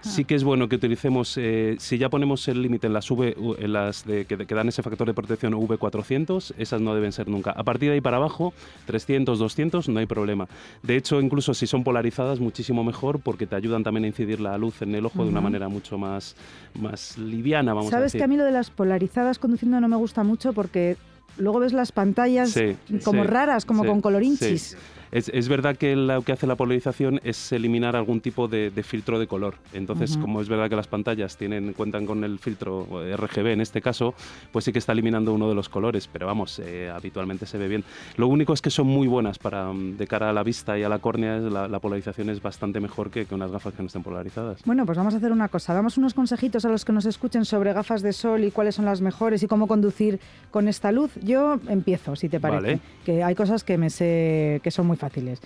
Sí 0.00 0.24
que 0.24 0.34
es 0.34 0.44
bueno 0.44 0.68
que 0.68 0.76
utilicemos, 0.76 1.36
eh, 1.38 1.76
si 1.78 1.98
ya 1.98 2.08
ponemos 2.08 2.46
el 2.48 2.62
límite 2.62 2.86
en 2.86 2.92
las 2.92 3.10
V, 3.10 3.21
en 3.24 3.72
las 3.72 4.04
de, 4.06 4.24
que, 4.24 4.36
que 4.36 4.54
dan 4.54 4.68
ese 4.68 4.82
factor 4.82 5.06
de 5.06 5.14
protección 5.14 5.54
V400, 5.54 6.54
esas 6.58 6.80
no 6.80 6.94
deben 6.94 7.12
ser 7.12 7.28
nunca. 7.28 7.50
A 7.52 7.64
partir 7.64 7.88
de 7.88 7.94
ahí 7.94 8.00
para 8.00 8.16
abajo, 8.16 8.52
300, 8.86 9.38
200, 9.38 9.88
no 9.88 10.00
hay 10.00 10.06
problema. 10.06 10.48
De 10.82 10.96
hecho, 10.96 11.20
incluso 11.20 11.54
si 11.54 11.66
son 11.66 11.84
polarizadas, 11.84 12.40
muchísimo 12.40 12.84
mejor 12.84 13.20
porque 13.20 13.46
te 13.46 13.56
ayudan 13.56 13.82
también 13.84 14.04
a 14.04 14.06
incidir 14.08 14.40
la 14.40 14.56
luz 14.58 14.82
en 14.82 14.94
el 14.94 15.06
ojo 15.06 15.24
de 15.24 15.30
una 15.30 15.40
manera 15.40 15.68
mucho 15.68 15.98
más, 15.98 16.36
más 16.80 17.18
liviana, 17.18 17.74
vamos 17.74 17.92
a 17.92 17.96
Sabes 17.96 18.12
que 18.12 18.22
a 18.22 18.26
mí 18.26 18.36
lo 18.36 18.44
de 18.44 18.52
las 18.52 18.70
polarizadas 18.70 19.38
conduciendo 19.38 19.80
no 19.80 19.88
me 19.88 19.96
gusta 19.96 20.22
mucho 20.22 20.52
porque 20.52 20.96
luego 21.36 21.60
ves 21.60 21.72
las 21.72 21.92
pantallas 21.92 22.50
Sí, 22.50 22.76
como 23.04 23.22
sí, 23.22 23.28
raras, 23.28 23.64
como 23.64 23.82
sí, 23.82 23.88
con 23.88 24.00
colorinchis. 24.00 24.76
Es, 25.12 25.48
verdad 25.48 25.76
que 25.76 25.94
lo 25.94 26.22
que 26.22 26.32
hace 26.32 26.46
la 26.46 26.56
polarización 26.56 27.20
es 27.22 27.52
eliminar 27.52 27.96
algún 27.96 28.22
tipo 28.22 28.48
de, 28.48 28.70
filtro 28.82 29.18
de 29.18 29.26
color. 29.26 29.56
Entonces, 29.74 30.16
como 30.16 30.40
es 30.40 30.48
verdad 30.48 30.70
que 30.70 30.76
las 30.76 30.86
pantallas 30.86 31.36
tienen, 31.36 31.74
cuentan 31.74 32.06
con 32.06 32.24
el 32.24 32.38
filtro 32.38 32.86
RGB 33.14 33.48
en 33.48 33.60
este 33.60 33.82
caso, 33.82 34.14
pues 34.52 34.64
sí 34.64 34.72
que 34.72 34.78
está 34.78 34.92
eliminando 34.92 35.34
uno 35.34 35.50
de 35.50 35.54
los 35.54 35.68
colores, 35.68 36.08
pero 36.10 36.26
vamos, 36.26 36.58
eh, 36.60 36.90
habitualmente 36.90 37.44
se 37.44 37.58
ve 37.58 37.68
bien. 37.68 37.84
Lo 38.16 38.26
único 38.26 38.54
es 38.54 38.62
que 38.62 38.70
son 38.70 38.86
muy 38.86 39.06
buenas 39.06 39.38
para 39.38 39.70
mm, 39.70 39.98
de 39.98 40.06
cara 40.06 40.30
a 40.30 40.32
la 40.32 40.42
vista 40.42 40.78
y 40.78 40.82
a 40.82 40.88
la 40.88 40.98
córnea, 40.98 41.36
la, 41.38 41.78
polarización 41.78 42.30
es 42.30 42.40
bastante 42.40 42.80
mejor 42.80 43.10
que, 43.10 43.26
que, 43.26 43.34
unas 43.34 43.50
gafas 43.50 43.74
que 43.74 43.82
no 43.82 43.88
estén 43.88 44.02
polarizadas. 44.02 44.62
Bueno, 44.64 44.86
pues 44.86 44.96
vamos 44.96 45.12
a 45.12 45.18
hacer 45.18 45.32
una 45.32 45.48
cosa, 45.48 45.74
damos 45.74 45.98
unos 45.98 46.14
consejitos 46.14 46.64
a 46.64 46.70
los 46.70 46.86
que 46.86 46.92
nos 46.92 47.04
escuchen 47.04 47.44
sobre 47.44 47.74
gafas 47.74 48.00
de 48.00 48.14
sol 48.14 48.44
y 48.44 48.50
cuáles 48.50 48.76
son 48.76 48.86
las 48.86 49.02
mejores 49.02 49.42
y 49.42 49.46
cómo 49.46 49.66
conducir 49.66 50.20
con 50.50 50.68
esta 50.68 50.90
luz. 50.90 51.12
Yo 51.22 51.60
empiezo, 51.68 52.16
si 52.16 52.30
te 52.30 52.40
parece, 52.40 52.80
que 53.04 53.22
hay 53.22 53.34
cosas 53.34 53.62
que 53.62 53.76
me 53.76 53.90
sé 53.90 54.60
que 54.62 54.70
son 54.70 54.86
muy 54.86 54.96
fáciles 55.02 55.38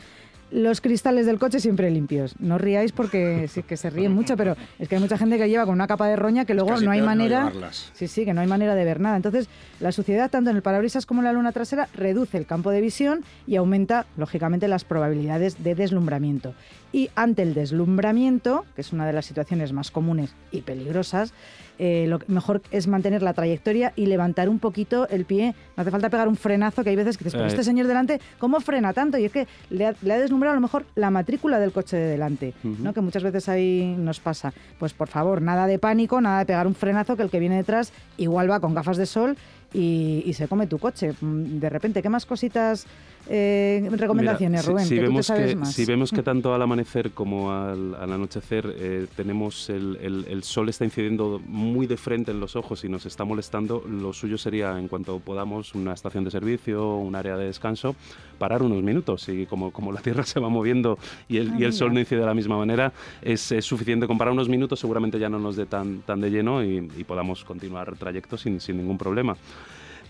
los 0.50 0.80
cristales 0.80 1.26
del 1.26 1.38
coche 1.38 1.60
siempre 1.60 1.90
limpios. 1.90 2.34
No 2.38 2.58
ríais 2.58 2.92
porque 2.92 3.48
sí 3.48 3.62
que 3.62 3.76
se 3.76 3.90
ríen 3.90 4.12
mucho, 4.12 4.36
pero 4.36 4.56
es 4.78 4.88
que 4.88 4.96
hay 4.96 5.00
mucha 5.00 5.18
gente 5.18 5.38
que 5.38 5.48
lleva 5.48 5.64
con 5.64 5.74
una 5.74 5.86
capa 5.86 6.06
de 6.06 6.16
roña 6.16 6.44
que 6.44 6.54
luego 6.54 6.80
no 6.80 6.90
hay 6.90 7.02
manera. 7.02 7.52
sí, 7.94 8.08
sí, 8.08 8.24
que 8.24 8.32
no 8.32 8.40
hay 8.40 8.46
manera 8.46 8.74
de 8.74 8.84
ver 8.84 9.00
nada. 9.00 9.16
Entonces, 9.16 9.48
la 9.80 9.92
suciedad 9.92 10.30
tanto 10.30 10.50
en 10.50 10.56
el 10.56 10.62
parabrisas 10.62 11.06
como 11.06 11.20
en 11.20 11.24
la 11.24 11.32
luna 11.32 11.52
trasera 11.52 11.88
reduce 11.94 12.38
el 12.38 12.46
campo 12.46 12.70
de 12.70 12.80
visión 12.80 13.24
y 13.46 13.56
aumenta, 13.56 14.06
lógicamente, 14.16 14.68
las 14.68 14.84
probabilidades 14.84 15.62
de 15.62 15.74
deslumbramiento. 15.74 16.54
Y 16.92 17.10
ante 17.14 17.42
el 17.42 17.52
deslumbramiento, 17.52 18.64
que 18.74 18.80
es 18.80 18.92
una 18.92 19.06
de 19.06 19.12
las 19.12 19.26
situaciones 19.26 19.72
más 19.72 19.90
comunes 19.90 20.34
y 20.50 20.62
peligrosas, 20.62 21.34
eh, 21.78 22.06
lo 22.08 22.20
mejor 22.28 22.62
es 22.70 22.86
mantener 22.86 23.22
la 23.22 23.34
trayectoria 23.34 23.92
y 23.96 24.06
levantar 24.06 24.48
un 24.48 24.58
poquito 24.58 25.08
el 25.08 25.24
pie. 25.24 25.54
No 25.76 25.82
hace 25.82 25.90
falta 25.90 26.08
pegar 26.08 26.28
un 26.28 26.36
frenazo, 26.36 26.82
que 26.82 26.90
hay 26.90 26.96
veces 26.96 27.18
que 27.18 27.24
dices, 27.24 27.36
pero 27.36 27.48
este 27.48 27.64
señor 27.64 27.86
delante, 27.86 28.20
¿cómo 28.38 28.60
frena 28.60 28.92
tanto? 28.92 29.18
Y 29.18 29.26
es 29.26 29.32
que 29.32 29.46
le 29.70 29.86
ha, 29.86 29.92
deslumbrado 29.92 30.35
a 30.44 30.54
lo 30.54 30.60
mejor 30.60 30.84
la 30.94 31.10
matrícula 31.10 31.58
del 31.58 31.72
coche 31.72 31.96
de 31.96 32.08
delante, 32.08 32.54
¿no? 32.62 32.92
que 32.92 33.00
muchas 33.00 33.22
veces 33.22 33.48
ahí 33.48 33.94
nos 33.98 34.20
pasa. 34.20 34.52
Pues 34.78 34.92
por 34.92 35.08
favor, 35.08 35.42
nada 35.42 35.66
de 35.66 35.78
pánico, 35.78 36.20
nada 36.20 36.40
de 36.40 36.46
pegar 36.46 36.66
un 36.66 36.74
frenazo, 36.74 37.16
que 37.16 37.22
el 37.22 37.30
que 37.30 37.40
viene 37.40 37.56
detrás 37.56 37.92
igual 38.16 38.50
va 38.50 38.60
con 38.60 38.74
gafas 38.74 38.96
de 38.96 39.06
sol 39.06 39.36
y, 39.72 40.32
se 40.34 40.48
come 40.48 40.66
tu 40.66 40.78
coche. 40.78 41.12
Mm, 41.20 41.58
de 41.58 41.70
repente, 41.70 42.02
¿qué 42.02 42.08
más 42.08 42.26
cositas, 42.26 42.86
eh, 43.28 43.88
recomendaciones, 43.92 44.64
Rubén? 44.64 44.86
Si, 44.86 44.98
vemos 44.98 45.28
que, 45.28 45.56
si 45.64 45.84
vemos 45.84 46.10
que 46.10 46.22
tanto 46.22 46.54
al 46.54 46.62
amanecer 46.62 47.10
como 47.12 47.52
al, 47.52 47.94
anochecer 47.94 48.74
eh, 48.78 49.06
tenemos 49.16 49.68
el, 49.70 50.40
sol 50.42 50.68
está 50.68 50.84
incidiendo 50.84 51.40
muy 51.46 51.86
de 51.86 51.96
frente 51.96 52.30
en 52.30 52.40
los 52.40 52.56
ojos 52.56 52.84
y 52.84 52.88
nos 52.88 53.06
está 53.06 53.24
molestando, 53.24 53.84
lo 53.88 54.12
suyo 54.12 54.38
sería, 54.38 54.78
en 54.78 54.88
cuanto 54.88 55.18
podamos, 55.18 55.74
una 55.74 55.92
estación 55.92 56.24
de 56.24 56.30
servicio, 56.30 56.96
un 56.96 57.14
área 57.14 57.36
de 57.36 57.46
descanso, 57.46 57.96
parar 58.38 58.62
unos 58.62 58.82
minutos 58.82 59.28
y 59.28 59.46
como, 59.46 59.72
como 59.72 59.92
la 59.92 60.00
Tierra 60.00 60.22
se 60.24 60.40
va 60.40 60.48
moviendo 60.48 60.98
y 61.28 61.38
el, 61.38 61.60
y 61.60 61.64
el 61.64 61.72
sol 61.72 61.92
no 61.92 62.00
incide 62.00 62.20
de 62.20 62.26
la 62.26 62.34
misma 62.34 62.56
manera, 62.56 62.92
es, 63.22 63.52
suficiente 63.60 64.06
con 64.06 64.18
parar 64.18 64.32
unos 64.32 64.48
minutos, 64.48 64.78
seguramente 64.78 65.18
ya 65.18 65.28
no 65.28 65.38
nos 65.38 65.56
dé 65.56 65.66
tan, 65.66 66.02
tan 66.02 66.20
de 66.20 66.30
lleno 66.30 66.62
y, 66.62 66.86
podamos 67.06 67.44
continuar 67.44 67.96
trayectos 67.96 68.40
sin, 68.40 68.60
sin 68.60 68.78
ningún 68.78 68.98
problema. 68.98 69.36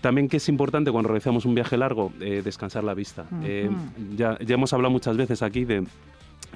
También 0.01 0.29
que 0.29 0.37
es 0.37 0.49
importante 0.49 0.91
cuando 0.91 1.09
realizamos 1.09 1.45
un 1.45 1.55
viaje 1.55 1.77
largo, 1.77 2.11
eh, 2.19 2.41
descansar 2.43 2.83
la 2.83 2.93
vista. 2.93 3.25
Eh, 3.43 3.69
ya, 4.15 4.37
ya 4.39 4.55
hemos 4.55 4.71
hablado 4.73 4.91
muchas 4.91 5.17
veces 5.17 5.41
aquí 5.41 5.65
de 5.65 5.85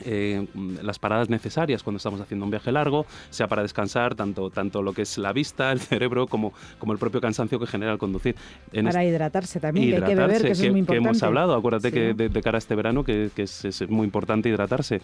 eh, 0.04 0.48
las 0.82 1.00
paradas 1.00 1.30
necesarias 1.30 1.84
cuando 1.84 1.98
estamos 1.98 2.20
haciendo 2.22 2.46
un 2.46 2.52
viaje 2.52 2.72
largo, 2.72 3.06
sea 3.30 3.48
para 3.48 3.62
descansar 3.62 4.16
tanto, 4.16 4.50
tanto 4.50 4.82
lo 4.82 4.94
que 4.94 5.04
es 5.04 5.18
la 5.18 5.34
vista, 5.34 5.72
el 5.72 5.80
cerebro, 5.80 6.28
como, 6.28 6.54
como 6.80 6.94
el 6.94 7.00
propio 7.00 7.22
cansancio 7.22 7.60
que 7.60 7.68
genera 7.68 7.92
el 7.92 7.98
conducir. 7.98 8.36
para 8.72 9.06
hidratarse 9.06 9.60
también, 9.60 9.90
que 9.90 9.96
hay 9.98 10.04
que 10.04 10.16
beber, 10.16 10.42
que 10.42 10.52
eso 10.52 10.64
es 10.64 10.72
muy 10.72 10.80
importante. 10.80 11.04
Que 11.04 11.10
hemos 11.10 11.24
hablado, 11.24 11.56
acuérdate 11.56 11.92
que 11.92 12.14
de, 12.14 12.42
cara 12.42 12.58
a 12.58 12.60
este 12.60 12.76
verano 12.76 13.04
que, 13.04 13.30
que 13.36 13.44
es, 13.44 13.66
es, 13.66 13.88
muy 13.90 14.06
importante 14.06 14.50
hidratarse. 14.50 15.02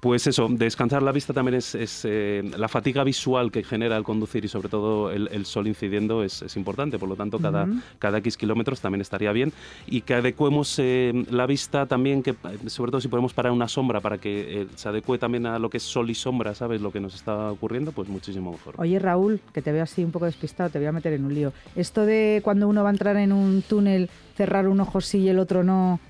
Pues 0.00 0.26
eso, 0.28 0.46
descansar 0.48 1.02
la 1.02 1.10
vista 1.10 1.32
también 1.32 1.56
es, 1.56 1.74
eh, 2.04 2.48
la 2.56 2.68
fatiga 2.68 3.02
visual 3.02 3.50
que 3.50 3.64
genera 3.64 3.96
el 3.96 4.04
conducir 4.04 4.44
y 4.44 4.48
sobre 4.48 4.68
todo 4.68 5.10
el, 5.10 5.46
sol 5.46 5.66
incidiendo 5.66 6.22
es, 6.22 6.56
importante, 6.56 6.98
por 6.98 7.08
lo 7.08 7.16
tanto 7.16 7.38
cada, 7.38 7.66
cada 7.98 8.18
X 8.18 8.36
kilómetros 8.36 8.80
también 8.80 9.00
estaría 9.00 9.32
bien 9.32 9.52
y 9.86 10.02
que 10.02 10.14
adecuemos 10.14 10.78
eh, 10.78 11.24
la 11.30 11.46
vista 11.46 11.86
también, 11.86 12.22
que 12.22 12.34
sobre 12.66 12.92
todo 12.92 13.00
si 13.00 13.08
podemos 13.08 13.34
parar 13.34 13.52
una 13.52 13.66
sombra 13.66 14.00
para 14.00 14.07
que 14.16 14.62
eh, 14.62 14.66
se 14.76 14.88
adecue 14.88 15.18
también 15.18 15.44
a 15.44 15.58
lo 15.58 15.68
que 15.68 15.76
es 15.76 15.82
sol 15.82 16.08
y 16.08 16.14
sombra, 16.14 16.54
¿sabes? 16.54 16.80
Lo 16.80 16.90
que 16.90 17.00
nos 17.00 17.14
está 17.14 17.52
ocurriendo, 17.52 17.92
pues 17.92 18.08
muchísimo 18.08 18.52
mejor. 18.52 18.76
Oye 18.78 18.98
Raúl, 18.98 19.40
que 19.52 19.60
te 19.60 19.72
veo 19.72 19.82
así 19.82 20.02
un 20.02 20.12
poco 20.12 20.24
despistado, 20.24 20.70
te 20.70 20.78
voy 20.78 20.88
a 20.88 20.92
meter 20.92 21.12
en 21.12 21.26
un 21.26 21.34
lío. 21.34 21.52
Esto 21.76 22.06
de 22.06 22.40
cuando 22.42 22.66
uno 22.66 22.82
va 22.82 22.88
a 22.88 22.92
entrar 22.92 23.18
en 23.18 23.32
un 23.32 23.60
túnel, 23.60 24.08
cerrar 24.34 24.68
un 24.68 24.80
ojo 24.80 25.02
sí 25.02 25.18
y 25.18 25.28
el 25.28 25.38
otro 25.38 25.62
no, 25.62 26.00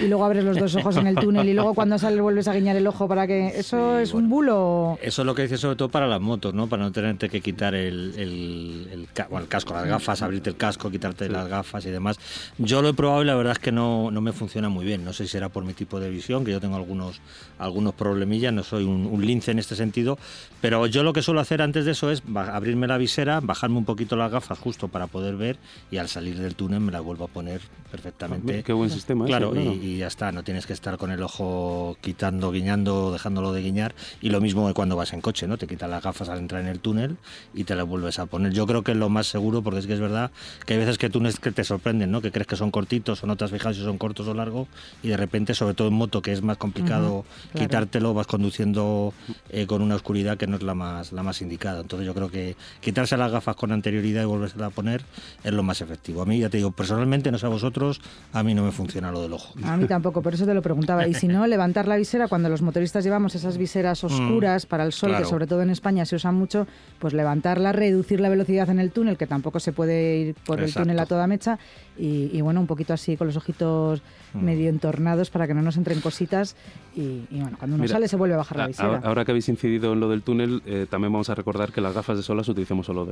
y 0.00 0.06
luego 0.06 0.24
abres 0.24 0.44
los 0.44 0.58
dos 0.58 0.74
ojos 0.76 0.96
en 0.96 1.06
el 1.06 1.16
túnel 1.16 1.48
y 1.48 1.54
luego 1.54 1.74
cuando 1.74 1.98
sales 1.98 2.20
vuelves 2.20 2.48
a 2.48 2.54
guiñar 2.54 2.76
el 2.76 2.86
ojo 2.86 3.08
para 3.08 3.26
que... 3.26 3.48
¿Eso 3.48 3.98
es 3.98 4.14
un 4.14 4.28
bulo? 4.28 4.98
Eso 5.02 5.22
es 5.22 5.26
lo 5.26 5.34
que 5.34 5.42
dice 5.42 5.58
sobre 5.58 5.76
todo 5.76 5.88
para 5.88 6.06
las 6.06 6.20
motos, 6.20 6.54
¿no? 6.54 6.68
Para 6.68 6.82
no 6.82 6.92
tenerte 6.92 7.28
que 7.28 7.40
quitar 7.40 7.74
el, 7.74 8.14
el, 8.16 8.88
el, 8.92 9.08
casco, 9.48 9.74
las 9.74 9.86
gafas, 9.86 10.22
abrirte 10.22 10.50
el 10.50 10.56
casco, 10.56 10.90
quitarte 10.90 11.28
las 11.28 11.48
gafas 11.48 11.84
y 11.86 11.90
demás. 11.90 12.18
Yo 12.58 12.82
lo 12.82 12.88
he 12.88 12.94
probado 12.94 13.22
y 13.22 13.26
la 13.26 13.34
verdad 13.34 13.52
es 13.52 13.58
que 13.58 13.72
no, 13.72 14.10
no 14.10 14.20
me 14.20 14.32
funciona 14.32 14.68
muy 14.68 14.84
bien. 14.84 15.04
No 15.04 15.12
sé 15.12 15.24
si 15.24 15.32
será 15.32 15.48
por 15.48 15.64
mi 15.64 15.74
tipo 15.74 16.00
de 16.00 16.10
visión, 16.10 16.44
que 16.44 16.50
yo 16.50 16.60
tengo 16.60 16.76
algunos, 16.76 17.20
algunos 17.58 17.94
problemillas, 17.94 18.52
no 18.52 18.62
soy 18.62 18.84
un, 18.84 19.06
un 19.06 19.26
lince 19.26 19.50
en 19.50 19.58
este 19.58 19.76
sentido, 19.76 20.18
pero 20.60 20.86
yo 20.86 21.02
lo 21.02 21.12
que 21.12 21.22
suelo 21.22 21.40
hacer 21.40 21.62
antes 21.62 21.84
de 21.84 21.92
eso 21.92 22.10
es 22.10 22.22
abrirme 22.34 22.86
la 22.86 22.98
visera, 22.98 23.40
bajarme 23.40 23.78
un 23.78 23.84
poquito 23.84 24.16
las 24.16 24.30
gafas 24.30 24.58
justo 24.58 24.88
para 24.88 25.06
poder 25.06 25.36
ver 25.36 25.58
y 25.90 25.96
al 25.96 26.08
salir 26.08 26.38
del 26.38 26.54
túnel 26.54 26.80
me 26.80 26.92
las 26.92 27.02
vuelvo 27.02 27.24
a 27.24 27.28
poner 27.28 27.60
perfectamente. 27.90 28.62
Qué 28.62 28.72
buen 28.72 28.90
sistema. 28.90 29.26
Claro, 29.26 29.54
y, 29.54 29.71
ya 29.98 30.06
está, 30.06 30.32
no 30.32 30.42
tienes 30.42 30.66
que 30.66 30.72
estar 30.72 30.98
con 30.98 31.10
el 31.10 31.22
ojo 31.22 31.96
quitando, 32.00 32.50
guiñando, 32.50 33.12
dejándolo 33.12 33.52
de 33.52 33.62
guiñar. 33.62 33.94
Y 34.20 34.30
lo 34.30 34.40
mismo 34.40 34.72
cuando 34.74 34.96
vas 34.96 35.12
en 35.12 35.20
coche, 35.20 35.46
¿no? 35.46 35.58
Te 35.58 35.66
quitas 35.66 35.88
las 35.88 36.02
gafas 36.02 36.28
al 36.28 36.38
entrar 36.38 36.60
en 36.62 36.68
el 36.68 36.80
túnel 36.80 37.16
y 37.54 37.64
te 37.64 37.74
las 37.74 37.86
vuelves 37.86 38.18
a 38.18 38.26
poner. 38.26 38.52
Yo 38.52 38.66
creo 38.66 38.82
que 38.82 38.92
es 38.92 38.98
lo 38.98 39.08
más 39.08 39.26
seguro 39.26 39.62
porque 39.62 39.80
es 39.80 39.86
que 39.86 39.94
es 39.94 40.00
verdad 40.00 40.30
que 40.66 40.74
hay 40.74 40.80
veces 40.80 40.98
que 40.98 41.10
túneles 41.10 41.38
que 41.38 41.52
te 41.52 41.64
sorprenden, 41.64 42.10
¿no? 42.10 42.20
Que 42.20 42.32
crees 42.32 42.46
que 42.46 42.56
son 42.56 42.70
cortitos 42.70 43.22
o 43.22 43.26
no 43.26 43.36
te 43.36 43.44
has 43.44 43.50
fijado 43.50 43.74
si 43.74 43.82
son 43.82 43.98
cortos 43.98 44.26
o 44.28 44.34
largos 44.34 44.68
y 45.02 45.08
de 45.08 45.16
repente, 45.16 45.54
sobre 45.54 45.74
todo 45.74 45.88
en 45.88 45.94
moto, 45.94 46.22
que 46.22 46.32
es 46.32 46.42
más 46.42 46.56
complicado 46.56 47.24
quitártelo, 47.54 48.14
vas 48.14 48.26
conduciendo 48.26 49.12
eh, 49.50 49.66
con 49.66 49.82
una 49.82 49.94
oscuridad 49.94 50.36
que 50.36 50.46
no 50.46 50.56
es 50.56 50.62
la 50.62 50.74
más, 50.74 51.12
la 51.12 51.22
más 51.22 51.42
indicada. 51.42 51.80
Entonces 51.80 52.06
yo 52.06 52.14
creo 52.14 52.30
que 52.30 52.56
quitarse 52.80 53.16
las 53.16 53.30
gafas 53.30 53.56
con 53.56 53.72
anterioridad 53.72 54.22
y 54.22 54.26
volverse 54.26 54.62
a 54.62 54.70
poner 54.70 55.02
es 55.44 55.52
lo 55.52 55.62
más 55.62 55.80
efectivo. 55.80 56.22
A 56.22 56.26
mí, 56.26 56.38
ya 56.38 56.48
te 56.48 56.58
digo, 56.58 56.70
personalmente, 56.70 57.30
no 57.30 57.38
sé 57.38 57.46
a 57.46 57.50
vosotros, 57.50 58.00
a 58.32 58.42
mí 58.42 58.54
no 58.54 58.64
me 58.64 58.72
funciona 58.72 59.10
lo 59.12 59.22
del 59.22 59.32
ojo. 59.32 59.54
A 59.64 59.76
mí 59.76 59.86
tampoco, 59.86 60.22
por 60.22 60.34
eso 60.34 60.46
te 60.46 60.54
lo 60.54 60.62
preguntaba. 60.62 61.06
Y 61.06 61.14
si 61.14 61.28
no, 61.28 61.46
levantar 61.46 61.88
la 61.88 61.96
visera 61.96 62.28
cuando 62.28 62.48
los 62.48 62.62
motoristas 62.62 63.04
llevamos 63.04 63.34
esas 63.34 63.58
viseras 63.58 64.02
mm, 64.02 64.06
oscuras 64.06 64.66
para 64.66 64.84
el 64.84 64.92
sol, 64.92 65.16
que 65.16 65.24
sobre 65.24 65.46
todo 65.46 65.62
en 65.62 65.70
España 65.70 66.04
se 66.04 66.16
usan 66.16 66.34
mucho, 66.34 66.66
pues 66.98 67.14
levantarla, 67.14 67.72
reducir 67.72 68.20
la 68.20 68.28
velocidad 68.28 68.68
en 68.70 68.78
el 68.78 68.90
túnel, 68.90 69.16
que 69.16 69.26
tampoco 69.26 69.60
se 69.60 69.72
puede 69.72 70.16
ir 70.16 70.34
por 70.46 70.60
el 70.60 70.72
túnel 70.72 70.98
a 70.98 71.06
toda 71.06 71.26
mecha, 71.26 71.58
y, 71.96 72.40
bueno, 72.40 72.60
un 72.60 72.66
poquito 72.66 72.94
así 72.94 73.16
con 73.16 73.26
los 73.26 73.36
ojitos 73.36 74.02
mm. 74.32 74.44
medio 74.44 74.68
entornados 74.68 75.30
para 75.30 75.46
que 75.46 75.54
no 75.54 75.62
nos 75.62 75.76
entren 75.76 76.00
cositas. 76.00 76.56
Y, 76.94 77.24
bueno, 77.30 77.56
cuando 77.58 77.76
uno 77.76 77.88
sale 77.88 78.08
se 78.08 78.16
vuelve 78.16 78.34
a 78.34 78.38
bajar 78.38 78.58
la 78.58 78.66
visera. 78.66 79.00
Ahora, 79.04 79.24
que 79.24 79.32
habéis 79.32 79.48
incidido 79.48 79.92
en 79.92 80.00
lo 80.00 80.08
del 80.08 80.22
túnel, 80.22 80.62
eh, 80.66 80.86
también 80.88 81.12
vamos 81.12 81.30
a 81.30 81.34
recordar 81.34 81.72
que 81.72 81.80
las 81.80 81.94
gafas 81.94 82.16
de 82.16 82.22
sol 82.22 82.36
las 82.36 82.48
utilicemos 82.48 82.86
solo 82.86 83.06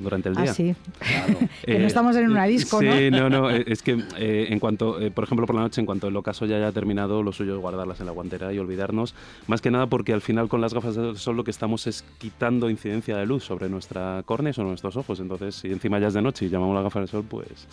durante 0.00 0.28
el 0.28 0.34
día. 0.34 0.50
Ah, 0.50 0.54
sí. 0.54 0.74
que 1.64 1.78
no 1.78 1.86
estamos 1.86 2.16
en 2.16 2.30
una 2.30 2.44
disco, 2.44 2.80
sí, 2.80 2.86
¿no? 2.86 2.96
Sí, 2.96 3.10
no, 3.10 3.30
no. 3.30 3.50
Es 3.50 3.82
que 3.82 4.02
eh, 4.16 4.46
en 4.50 4.58
cuanto, 4.58 5.00
eh, 5.00 5.10
por 5.10 5.24
ejemplo, 5.24 5.46
por 5.46 5.56
la 5.56 5.62
noche, 5.62 5.80
en 5.80 5.86
cuanto 5.92 6.08
el 6.08 6.16
ocaso 6.16 6.46
ya 6.46 6.56
haya 6.56 6.72
terminado, 6.72 7.22
lo 7.22 7.32
suyo 7.32 7.54
es 7.54 7.60
guardarlas 7.60 8.00
en 8.00 8.06
la 8.06 8.12
guantera 8.12 8.50
y 8.50 8.58
olvidarnos. 8.58 9.14
Más 9.46 9.60
que 9.60 9.70
nada 9.70 9.88
porque 9.88 10.14
al 10.14 10.22
final 10.22 10.48
con 10.48 10.62
las 10.62 10.72
gafas 10.72 10.94
de 10.94 11.14
sol 11.16 11.36
lo 11.36 11.44
que 11.44 11.50
estamos 11.50 11.86
es 11.86 12.02
quitando 12.16 12.70
incidencia 12.70 13.14
de 13.18 13.26
luz 13.26 13.44
sobre 13.44 13.68
nuestra 13.68 14.22
córnea 14.24 14.54
o 14.56 14.62
nuestros 14.62 14.96
ojos. 14.96 15.20
Entonces, 15.20 15.56
si 15.56 15.68
encima 15.68 15.98
ya 15.98 16.06
es 16.06 16.14
de 16.14 16.22
noche 16.22 16.46
y 16.46 16.48
llamamos 16.48 16.74
las 16.74 16.84
gafas 16.84 17.02
de 17.02 17.06
sol, 17.08 17.26
pues, 17.28 17.68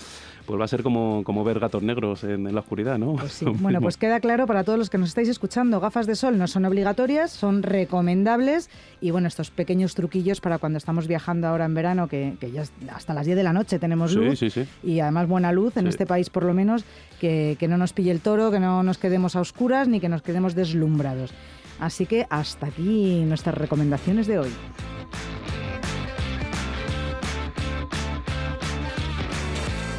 pues 0.45 0.59
va 0.59 0.65
a 0.65 0.67
ser 0.67 0.83
como, 0.83 1.23
como 1.23 1.45
ver 1.45 1.59
gatos 1.59 1.81
negros 1.81 2.25
en, 2.25 2.53
la 2.53 2.59
oscuridad, 2.59 2.97
¿no? 2.97 3.13
Pues 3.13 3.41
bueno, 3.61 3.79
pues 3.79 3.95
queda 3.95 4.19
claro 4.19 4.47
para 4.47 4.65
todos 4.65 4.77
los 4.77 4.89
que 4.89 4.97
nos 4.97 5.07
estáis 5.07 5.29
escuchando, 5.29 5.79
gafas 5.79 6.05
de 6.05 6.15
sol 6.15 6.37
no 6.37 6.47
son 6.47 6.65
obligatorias, 6.65 7.31
son 7.31 7.63
recomendables 7.63 8.69
y 8.99 9.11
bueno, 9.11 9.29
estos 9.29 9.49
pequeños 9.49 9.95
truquillos 9.95 10.41
para 10.41 10.57
cuando 10.57 10.77
estamos 10.77 11.07
viajando 11.07 11.47
ahora 11.47 11.63
en 11.63 11.73
verano, 11.73 12.09
que, 12.09 12.35
ya 12.51 12.63
hasta 12.93 13.13
las 13.13 13.25
10 13.25 13.37
de 13.37 13.43
la 13.43 13.53
noche 13.53 13.79
tenemos 13.79 14.13
luz 14.13 14.41
y 14.83 14.99
además 14.99 15.29
buena 15.29 15.53
luz 15.53 15.77
en 15.77 15.87
este 15.87 16.05
país 16.05 16.29
por 16.29 16.43
lo 16.43 16.53
menos, 16.53 16.83
que, 17.21 17.55
que 17.59 17.67
no 17.67 17.77
nos 17.77 17.93
pille 17.93 18.08
el 18.09 18.21
toro, 18.21 18.51
que 18.51 18.59
no 18.59 18.83
nos 18.83 18.97
quedemos 18.97 19.35
a 19.35 19.41
oscuras 19.41 19.87
ni 19.87 19.99
que 19.99 20.09
nos 20.09 20.21
quedemos 20.21 20.55
deslumbrados. 20.55 21.31
Así 21.79 22.05
que 22.05 22.27
hasta 22.29 22.67
aquí 22.67 23.23
nuestras 23.25 23.55
recomendaciones 23.55 24.27
de 24.27 24.39
hoy. 24.39 24.51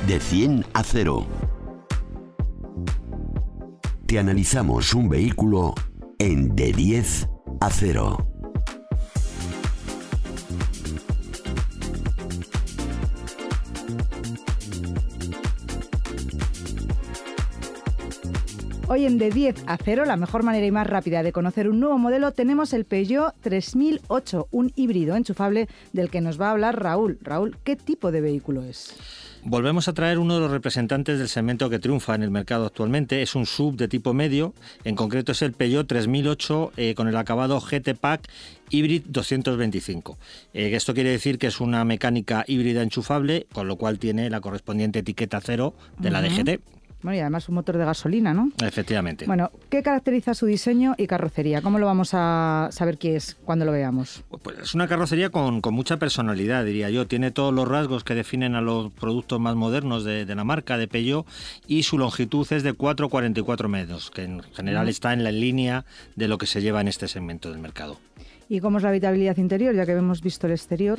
De 0.07 0.21
100 0.21 0.67
a 0.75 0.83
0. 0.83 1.27
Te 4.07 4.19
analizamos 4.19 4.93
un 4.95 5.09
vehículo 5.09 5.75
en 6.19 6.55
de 6.57 6.73
10 6.73 7.29
a 7.61 7.71
0. 7.71 8.30
Hoy 18.93 19.07
en 19.07 19.19
De 19.19 19.31
10 19.31 19.67
a 19.69 19.77
0, 19.77 20.05
la 20.05 20.17
mejor 20.17 20.43
manera 20.43 20.67
y 20.67 20.73
más 20.73 20.85
rápida 20.85 21.23
de 21.23 21.31
conocer 21.31 21.69
un 21.69 21.79
nuevo 21.79 21.97
modelo, 21.97 22.33
tenemos 22.33 22.73
el 22.73 22.85
Peugeot 22.85 23.33
3008, 23.41 24.49
un 24.51 24.73
híbrido 24.75 25.15
enchufable 25.15 25.69
del 25.93 26.11
que 26.11 26.21
nos 26.21 26.41
va 26.41 26.49
a 26.49 26.51
hablar 26.51 26.83
Raúl. 26.83 27.17
Raúl, 27.23 27.57
¿qué 27.63 27.77
tipo 27.77 28.11
de 28.11 28.21
vehículo 28.21 28.65
es? 28.65 28.97
Volvemos 29.45 29.87
a 29.87 29.93
traer 29.93 30.19
uno 30.19 30.35
de 30.35 30.41
los 30.41 30.51
representantes 30.51 31.21
del 31.21 31.29
segmento 31.29 31.71
que 31.71 31.79
triunfa 31.79 32.17
en 32.17 32.25
el 32.25 32.33
mercado 32.33 32.67
actualmente. 32.67 33.23
Es 33.23 33.37
un 33.37 33.47
sub 33.47 33.77
de 33.77 33.87
tipo 33.87 34.13
medio, 34.13 34.55
en 34.83 34.97
concreto 34.97 35.31
es 35.31 35.43
el 35.43 35.53
Peugeot 35.53 35.87
3008 35.87 36.73
eh, 36.77 36.95
con 36.97 37.07
el 37.07 37.17
acabado 37.17 37.61
GT 37.61 37.95
Pack 37.95 38.29
Hybrid 38.71 39.05
225. 39.07 40.19
Eh, 40.53 40.75
esto 40.75 40.95
quiere 40.95 41.11
decir 41.11 41.39
que 41.39 41.47
es 41.47 41.61
una 41.61 41.85
mecánica 41.85 42.45
híbrida 42.49 42.83
enchufable, 42.83 43.47
con 43.53 43.69
lo 43.69 43.77
cual 43.77 44.01
tiene 44.01 44.29
la 44.31 44.41
correspondiente 44.41 44.99
etiqueta 44.99 45.41
cero 45.41 45.75
de 46.01 46.11
la 46.11 46.23
DGT. 46.23 46.80
Bueno, 47.03 47.17
y 47.17 47.21
además 47.21 47.49
un 47.49 47.55
motor 47.55 47.79
de 47.79 47.85
gasolina, 47.85 48.35
¿no? 48.35 48.51
Efectivamente. 48.63 49.25
Bueno, 49.27 49.51
¿qué 49.71 49.83
caracteriza 49.83 50.35
su 50.35 50.47
diseño 50.47 50.95
y 50.99 51.07
carrocería? 51.07 51.63
¿Cómo 51.63 51.79
lo 51.79 51.87
vamos 51.87 52.11
a 52.13 52.69
saber 52.73 52.99
qué 52.99 53.17
es 53.17 53.37
cuando 53.45 53.65
lo 53.65 53.73
veamos? 53.73 54.23
Pues 54.43 54.59
es 54.59 54.75
una 54.75 54.87
carrocería 54.87 55.31
con, 55.31 55.63
mucha 55.71 55.99
personalidad, 55.99 56.65
diría 56.65 56.91
yo. 56.91 57.07
Tiene 57.07 57.31
todos 57.31 57.55
los 57.55 57.67
rasgos 57.67 58.05
que 58.05 58.15
definen 58.15 58.55
a 58.55 58.61
los 58.61 58.93
productos 58.93 59.41
más 59.41 59.57
modernos 59.57 60.05
de, 60.05 60.27
la 60.27 60.45
marca, 60.45 60.77
de 60.77 60.89
Peugeot, 60.89 61.27
y 61.67 61.85
su 61.85 61.97
longitud 61.97 62.47
es 62.53 62.63
de 62.63 62.75
4,44 62.75 63.69
metros, 63.69 64.11
que 64.11 64.25
en 64.25 64.43
general 64.55 64.89
está 64.89 65.13
en 65.13 65.25
la 65.25 65.33
línea 65.33 65.87
de 66.17 66.29
lo 66.29 66.37
que 66.37 66.47
se 66.47 66.61
lleva 66.61 66.81
en 66.81 66.89
este 66.89 67.09
segmento 67.09 67.51
del 67.51 67.61
mercado. 67.61 67.99
¿Y 68.49 68.61
cómo 68.61 68.79
es 68.79 68.83
la 68.83 68.91
habitabilidad 68.91 69.37
interior, 69.39 69.75
ya 69.75 69.87
que 69.87 69.93
hemos 69.93 70.21
visto 70.23 70.47
el 70.49 70.53
exterior? 70.53 70.99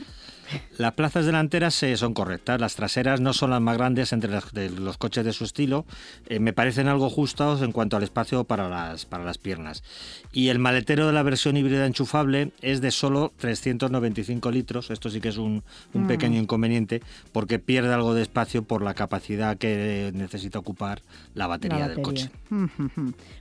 Las 0.77 0.93
plazas 0.93 1.25
delanteras 1.25 1.81
eh, 1.83 1.95
son 1.97 2.13
correctas, 2.13 2.59
las 2.59 2.75
traseras 2.75 3.21
no 3.21 3.33
son 3.33 3.51
las 3.51 3.61
más 3.61 3.77
grandes 3.77 4.13
entre 4.13 4.31
los 4.69 4.97
coches 4.97 5.25
de 5.25 5.33
su 5.33 5.43
estilo, 5.43 5.85
eh, 6.27 6.39
me 6.39 6.53
parecen 6.53 6.87
algo 6.87 7.09
justos 7.09 7.61
en 7.61 7.71
cuanto 7.71 7.97
al 7.97 8.03
espacio 8.03 8.43
para 8.43 8.69
las, 8.69 9.05
para 9.05 9.23
las 9.23 9.37
piernas. 9.37 9.83
Y 10.31 10.49
el 10.49 10.59
maletero 10.59 11.07
de 11.07 11.13
la 11.13 11.23
versión 11.23 11.57
híbrida 11.57 11.85
enchufable 11.85 12.51
es 12.61 12.81
de 12.81 12.91
solo 12.91 13.31
395 13.37 14.51
litros, 14.51 14.89
esto 14.91 15.09
sí 15.09 15.21
que 15.21 15.29
es 15.29 15.37
un, 15.37 15.63
un 15.93 16.03
mm. 16.03 16.07
pequeño 16.07 16.39
inconveniente 16.39 17.01
porque 17.31 17.59
pierde 17.59 17.93
algo 17.93 18.13
de 18.13 18.21
espacio 18.21 18.63
por 18.63 18.81
la 18.81 18.93
capacidad 18.93 19.57
que 19.57 20.11
necesita 20.13 20.59
ocupar 20.59 21.01
la 21.35 21.47
batería, 21.47 21.87
del 21.87 22.01
coche. 22.01 22.29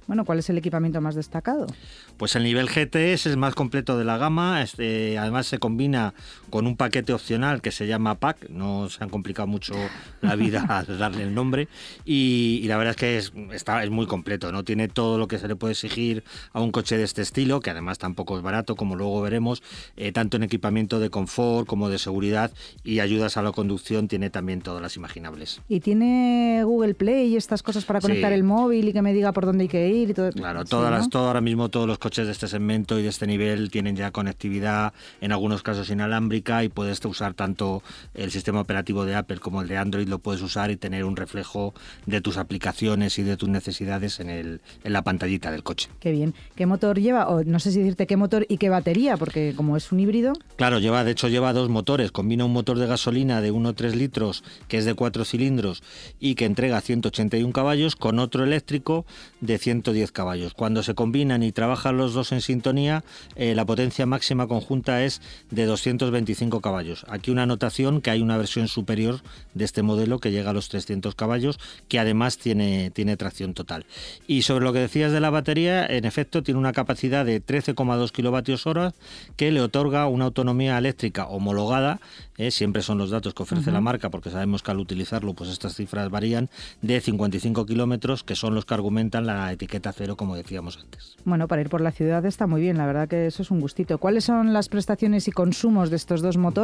Bueno, 0.06 0.24
¿cuál 0.24 0.40
es 0.40 0.50
el 0.50 0.58
equipamiento 0.58 1.00
más 1.00 1.14
destacado? 1.14 1.68
Pues 2.16 2.34
el 2.34 2.42
nivel 2.42 2.68
GTS 2.68 3.26
es 3.26 3.36
más 3.36 3.54
completo 3.54 3.96
de 3.96 4.04
la 4.04 4.18
gama, 4.18 4.60
este, 4.60 5.16
además 5.18 5.46
se 5.46 5.58
combina 5.58 6.14
con 6.50 6.66
un 6.66 6.76
paquete 6.76 6.99
opcional 7.08 7.62
que 7.62 7.70
se 7.70 7.86
llama 7.86 8.16
PAC, 8.16 8.48
no 8.48 8.88
se 8.88 9.02
han 9.02 9.10
complicado 9.10 9.46
mucho 9.46 9.74
la 10.20 10.36
vida 10.36 10.64
al 10.68 10.98
darle 10.98 11.22
el 11.22 11.34
nombre 11.34 11.68
y, 12.04 12.64
la 12.66 12.76
verdad 12.76 12.92
es 12.92 12.96
que 12.96 13.18
es, 13.18 13.32
está, 13.52 13.82
es 13.82 13.90
muy 13.90 14.06
completo, 14.06 14.52
no 14.52 14.62
tiene 14.62 14.88
todo 14.88 15.18
lo 15.18 15.26
que 15.26 15.38
se 15.38 15.48
le 15.48 15.56
puede 15.56 15.72
exigir 15.72 16.22
a 16.52 16.60
un 16.60 16.70
coche 16.70 16.96
de 16.96 17.04
este 17.04 17.22
estilo, 17.22 17.60
que 17.60 17.70
además 17.70 17.98
tampoco 17.98 18.36
es 18.36 18.42
barato, 18.42 18.76
como 18.76 18.96
luego 18.96 19.20
veremos, 19.22 19.62
eh, 19.96 20.12
tanto 20.12 20.36
en 20.36 20.44
equipamiento 20.44 21.00
de 21.00 21.10
confort 21.10 21.66
como 21.66 21.88
de 21.88 21.98
seguridad 21.98 22.52
y 22.84 23.00
ayudas 23.00 23.36
a 23.36 23.42
la 23.42 23.52
conducción 23.52 24.08
tiene 24.08 24.30
también 24.30 24.60
todas 24.60 24.82
las 24.82 24.96
imaginables. 24.96 25.60
¿Y 25.68 25.80
tiene 25.80 26.62
Google 26.64 26.94
Play 26.94 27.34
y 27.34 27.36
estas 27.36 27.62
cosas 27.62 27.84
para 27.84 28.00
conectar 28.00 28.32
el 28.32 28.44
móvil 28.44 28.88
y 28.88 28.92
que 28.92 29.02
me 29.02 29.12
diga 29.12 29.32
por 29.32 29.46
dónde 29.46 29.62
hay 29.62 29.68
que 29.68 29.88
ir? 29.88 30.10
Y 30.10 30.14
todo? 30.14 30.30
Claro, 30.32 30.64
todas 30.64 30.90
las, 30.90 31.08
todo, 31.08 31.26
ahora 31.26 31.40
mismo 31.40 31.68
todos 31.68 31.86
los 31.86 31.98
coches 31.98 32.26
de 32.26 32.32
este 32.32 32.48
segmento 32.48 32.98
y 32.98 33.02
de 33.02 33.08
este 33.08 33.26
nivel 33.26 33.70
tienen 33.70 33.96
ya 33.96 34.10
conectividad, 34.10 34.92
en 35.20 35.32
algunos 35.32 35.62
casos 35.62 35.90
inalámbrica 35.90 36.64
y 36.64 36.68
puede 36.68 36.89
puedes 36.98 37.04
usar 37.16 37.34
tanto 37.34 37.82
el 38.14 38.30
sistema 38.30 38.60
operativo 38.60 39.04
de 39.04 39.14
Apple 39.14 39.38
como 39.38 39.62
el 39.62 39.68
de 39.68 39.76
Android, 39.76 40.08
lo 40.08 40.18
puedes 40.18 40.42
usar 40.42 40.70
y 40.70 40.76
tener 40.76 41.04
un 41.04 41.16
reflejo 41.16 41.72
de 42.06 42.20
tus 42.20 42.36
aplicaciones 42.36 43.18
y 43.18 43.22
de 43.22 43.36
tus 43.36 43.48
necesidades 43.48 44.18
en, 44.18 44.28
el, 44.28 44.60
en 44.82 44.92
la 44.92 45.02
pantallita 45.02 45.52
del 45.52 45.62
coche. 45.62 45.88
Qué 46.00 46.10
bien. 46.10 46.34
¿Qué 46.56 46.66
motor 46.66 46.98
lleva? 46.98 47.28
O 47.28 47.44
no 47.44 47.60
sé 47.60 47.70
si 47.70 47.78
decirte 47.78 48.06
qué 48.06 48.16
motor 48.16 48.46
y 48.48 48.58
qué 48.58 48.68
batería, 48.68 49.16
porque 49.16 49.54
como 49.56 49.76
es 49.76 49.92
un 49.92 50.00
híbrido. 50.00 50.32
Claro, 50.56 50.78
lleva, 50.78 51.04
de 51.04 51.12
hecho 51.12 51.28
lleva 51.28 51.52
dos 51.52 51.68
motores. 51.68 52.10
Combina 52.10 52.44
un 52.44 52.52
motor 52.52 52.78
de 52.78 52.86
gasolina 52.86 53.40
de 53.40 53.52
1,3 53.52 53.94
litros, 53.94 54.42
que 54.68 54.78
es 54.78 54.84
de 54.84 54.94
cuatro 54.94 55.24
cilindros 55.24 55.82
y 56.18 56.34
que 56.34 56.44
entrega 56.44 56.80
181 56.80 57.52
caballos, 57.52 57.96
con 57.96 58.18
otro 58.18 58.44
eléctrico 58.44 59.06
de 59.40 59.58
110 59.58 60.10
caballos. 60.12 60.54
Cuando 60.54 60.82
se 60.82 60.94
combinan 60.94 61.42
y 61.42 61.52
trabajan 61.52 61.96
los 61.96 62.14
dos 62.14 62.32
en 62.32 62.40
sintonía, 62.40 63.04
eh, 63.36 63.54
la 63.54 63.64
potencia 63.64 64.06
máxima 64.06 64.46
conjunta 64.46 65.04
es 65.04 65.22
de 65.50 65.66
225 65.66 66.60
caballos 66.60 66.79
Aquí 67.08 67.30
una 67.30 67.42
anotación 67.42 68.00
que 68.00 68.10
hay 68.10 68.22
una 68.22 68.36
versión 68.36 68.68
superior 68.68 69.20
de 69.54 69.64
este 69.64 69.82
modelo 69.82 70.18
que 70.18 70.30
llega 70.30 70.50
a 70.50 70.52
los 70.52 70.68
300 70.68 71.14
caballos, 71.14 71.58
que 71.88 71.98
además 71.98 72.38
tiene, 72.38 72.90
tiene 72.90 73.16
tracción 73.16 73.54
total. 73.54 73.84
Y 74.26 74.42
sobre 74.42 74.64
lo 74.64 74.72
que 74.72 74.80
decías 74.80 75.12
de 75.12 75.20
la 75.20 75.30
batería, 75.30 75.86
en 75.86 76.04
efecto 76.04 76.42
tiene 76.42 76.58
una 76.58 76.72
capacidad 76.72 77.24
de 77.24 77.44
13,2 77.44 78.10
kilovatios 78.12 78.66
hora 78.66 78.92
que 79.36 79.50
le 79.50 79.60
otorga 79.60 80.06
una 80.06 80.26
autonomía 80.26 80.78
eléctrica 80.78 81.26
homologada, 81.26 82.00
eh, 82.38 82.50
siempre 82.50 82.82
son 82.82 82.98
los 82.98 83.10
datos 83.10 83.34
que 83.34 83.42
ofrece 83.42 83.70
la 83.70 83.80
marca, 83.80 84.08
porque 84.08 84.30
sabemos 84.30 84.62
que 84.62 84.70
al 84.70 84.78
utilizarlo 84.78 85.34
pues 85.34 85.50
estas 85.50 85.74
cifras 85.74 86.08
varían, 86.10 86.48
de 86.80 87.00
55 87.00 87.66
kilómetros, 87.66 88.24
que 88.24 88.34
son 88.34 88.54
los 88.54 88.64
que 88.64 88.74
argumentan 88.74 89.26
la 89.26 89.52
etiqueta 89.52 89.92
cero, 89.92 90.16
como 90.16 90.36
decíamos 90.36 90.78
antes. 90.78 91.16
Bueno, 91.24 91.48
para 91.48 91.62
ir 91.62 91.68
por 91.68 91.80
la 91.80 91.92
ciudad 91.92 92.24
está 92.24 92.46
muy 92.46 92.60
bien, 92.60 92.78
la 92.78 92.86
verdad 92.86 93.08
que 93.08 93.26
eso 93.26 93.42
es 93.42 93.50
un 93.50 93.60
gustito. 93.60 93.98
¿Cuáles 93.98 94.24
son 94.24 94.52
las 94.52 94.68
prestaciones 94.68 95.28
y 95.28 95.32
consumos 95.32 95.90
de 95.90 95.96
estos 95.96 96.22
dos 96.22 96.36
motores? 96.36 96.59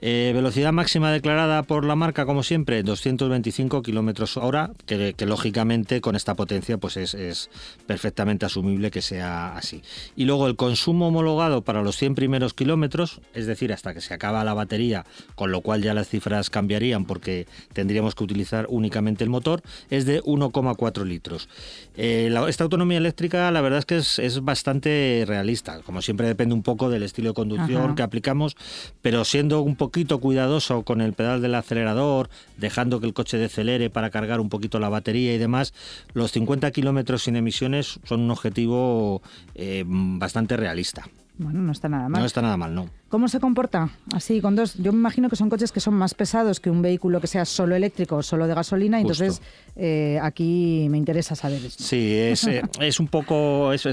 Eh, 0.00 0.30
velocidad 0.32 0.72
máxima 0.72 1.10
declarada 1.10 1.64
por 1.64 1.84
la 1.84 1.96
marca, 1.96 2.24
como 2.24 2.44
siempre, 2.44 2.84
225 2.84 3.82
kilómetros 3.82 4.36
hora, 4.36 4.70
que, 4.86 5.14
lógicamente 5.26 6.00
con 6.00 6.14
esta 6.14 6.36
potencia 6.36 6.78
pues 6.78 6.96
es, 6.96 7.50
perfectamente 7.86 8.46
asumible 8.46 8.92
que 8.92 9.02
sea 9.02 9.56
así. 9.56 9.82
Y 10.14 10.24
luego 10.24 10.46
el 10.46 10.54
consumo 10.54 11.08
homologado 11.08 11.62
para 11.62 11.82
los 11.82 11.96
100 11.96 12.14
primeros 12.14 12.54
kilómetros, 12.54 13.20
es 13.34 13.46
decir, 13.46 13.72
hasta 13.72 13.92
que 13.92 14.00
se 14.00 14.14
acaba 14.14 14.44
la 14.44 14.54
batería, 14.54 15.04
con 15.34 15.50
lo 15.50 15.62
cual 15.62 15.82
ya 15.82 15.94
las 15.94 16.08
cifras 16.08 16.48
cambiarían 16.48 17.04
porque 17.04 17.48
tendríamos 17.72 18.14
que 18.14 18.22
utilizar 18.22 18.66
únicamente 18.68 19.24
el 19.24 19.30
motor, 19.30 19.62
es 19.90 20.06
de 20.06 20.22
1,4 20.22 21.04
litros. 21.04 21.48
Eh, 21.96 22.32
esta 22.48 22.62
autonomía 22.62 22.98
eléctrica, 22.98 23.50
la 23.50 23.60
verdad 23.60 23.80
es 23.80 23.86
que 23.86 23.96
es, 23.96 24.38
bastante 24.42 25.24
realista. 25.26 25.80
Como 25.82 26.02
siempre, 26.02 26.28
depende 26.28 26.54
un 26.54 26.62
poco 26.62 26.88
del 26.88 27.02
estilo 27.02 27.30
de 27.30 27.34
conducción 27.34 27.96
que 27.96 28.02
aplicamos, 28.02 28.56
pero 29.02 29.07
siendo 29.24 29.60
un 29.62 29.76
poquito 29.76 30.18
cuidadoso 30.18 30.82
con 30.82 31.00
el 31.00 31.12
pedal 31.12 31.40
del 31.42 31.54
acelerador, 31.54 32.30
dejando 32.56 33.00
que 33.00 33.06
el 33.06 33.14
coche 33.14 33.38
decelere 33.38 33.90
para 33.90 34.10
cargar 34.10 34.40
un 34.40 34.48
poquito 34.48 34.78
la 34.78 34.88
batería 34.88 35.34
y 35.34 35.38
demás, 35.38 35.74
los 36.14 36.32
50 36.32 36.70
kilómetros 36.70 37.22
sin 37.22 37.36
emisiones 37.36 38.00
son 38.04 38.20
un 38.20 38.30
objetivo 38.30 39.22
eh, 39.54 39.84
bastante 39.86 40.56
realista. 40.56 41.04
Bueno, 41.38 41.60
no 41.60 41.70
está 41.70 41.88
nada 41.88 42.08
mal. 42.08 42.20
No 42.20 42.26
está 42.26 42.42
nada 42.42 42.56
mal, 42.56 42.74
no. 42.74 42.90
¿Cómo 43.08 43.28
se 43.28 43.40
comporta? 43.40 43.88
Así, 44.12 44.42
con 44.42 44.54
dos. 44.54 44.74
Yo 44.74 44.92
me 44.92 44.98
imagino 44.98 45.30
que 45.30 45.36
son 45.36 45.48
coches 45.48 45.72
que 45.72 45.80
son 45.80 45.94
más 45.94 46.12
pesados 46.12 46.60
que 46.60 46.68
un 46.68 46.82
vehículo 46.82 47.22
que 47.22 47.26
sea 47.26 47.46
solo 47.46 47.74
eléctrico 47.74 48.16
o 48.16 48.22
solo 48.22 48.46
de 48.46 48.54
gasolina. 48.54 49.00
Entonces, 49.00 49.40
eh, 49.76 50.18
aquí 50.22 50.88
me 50.90 50.98
interesa 50.98 51.34
saber 51.34 51.64
esto. 51.64 51.82
Sí, 51.82 52.14
es, 52.14 52.46
eh, 52.46 52.60
es 52.80 53.00
un 53.00 53.08
poco. 53.08 53.72
Es, 53.72 53.86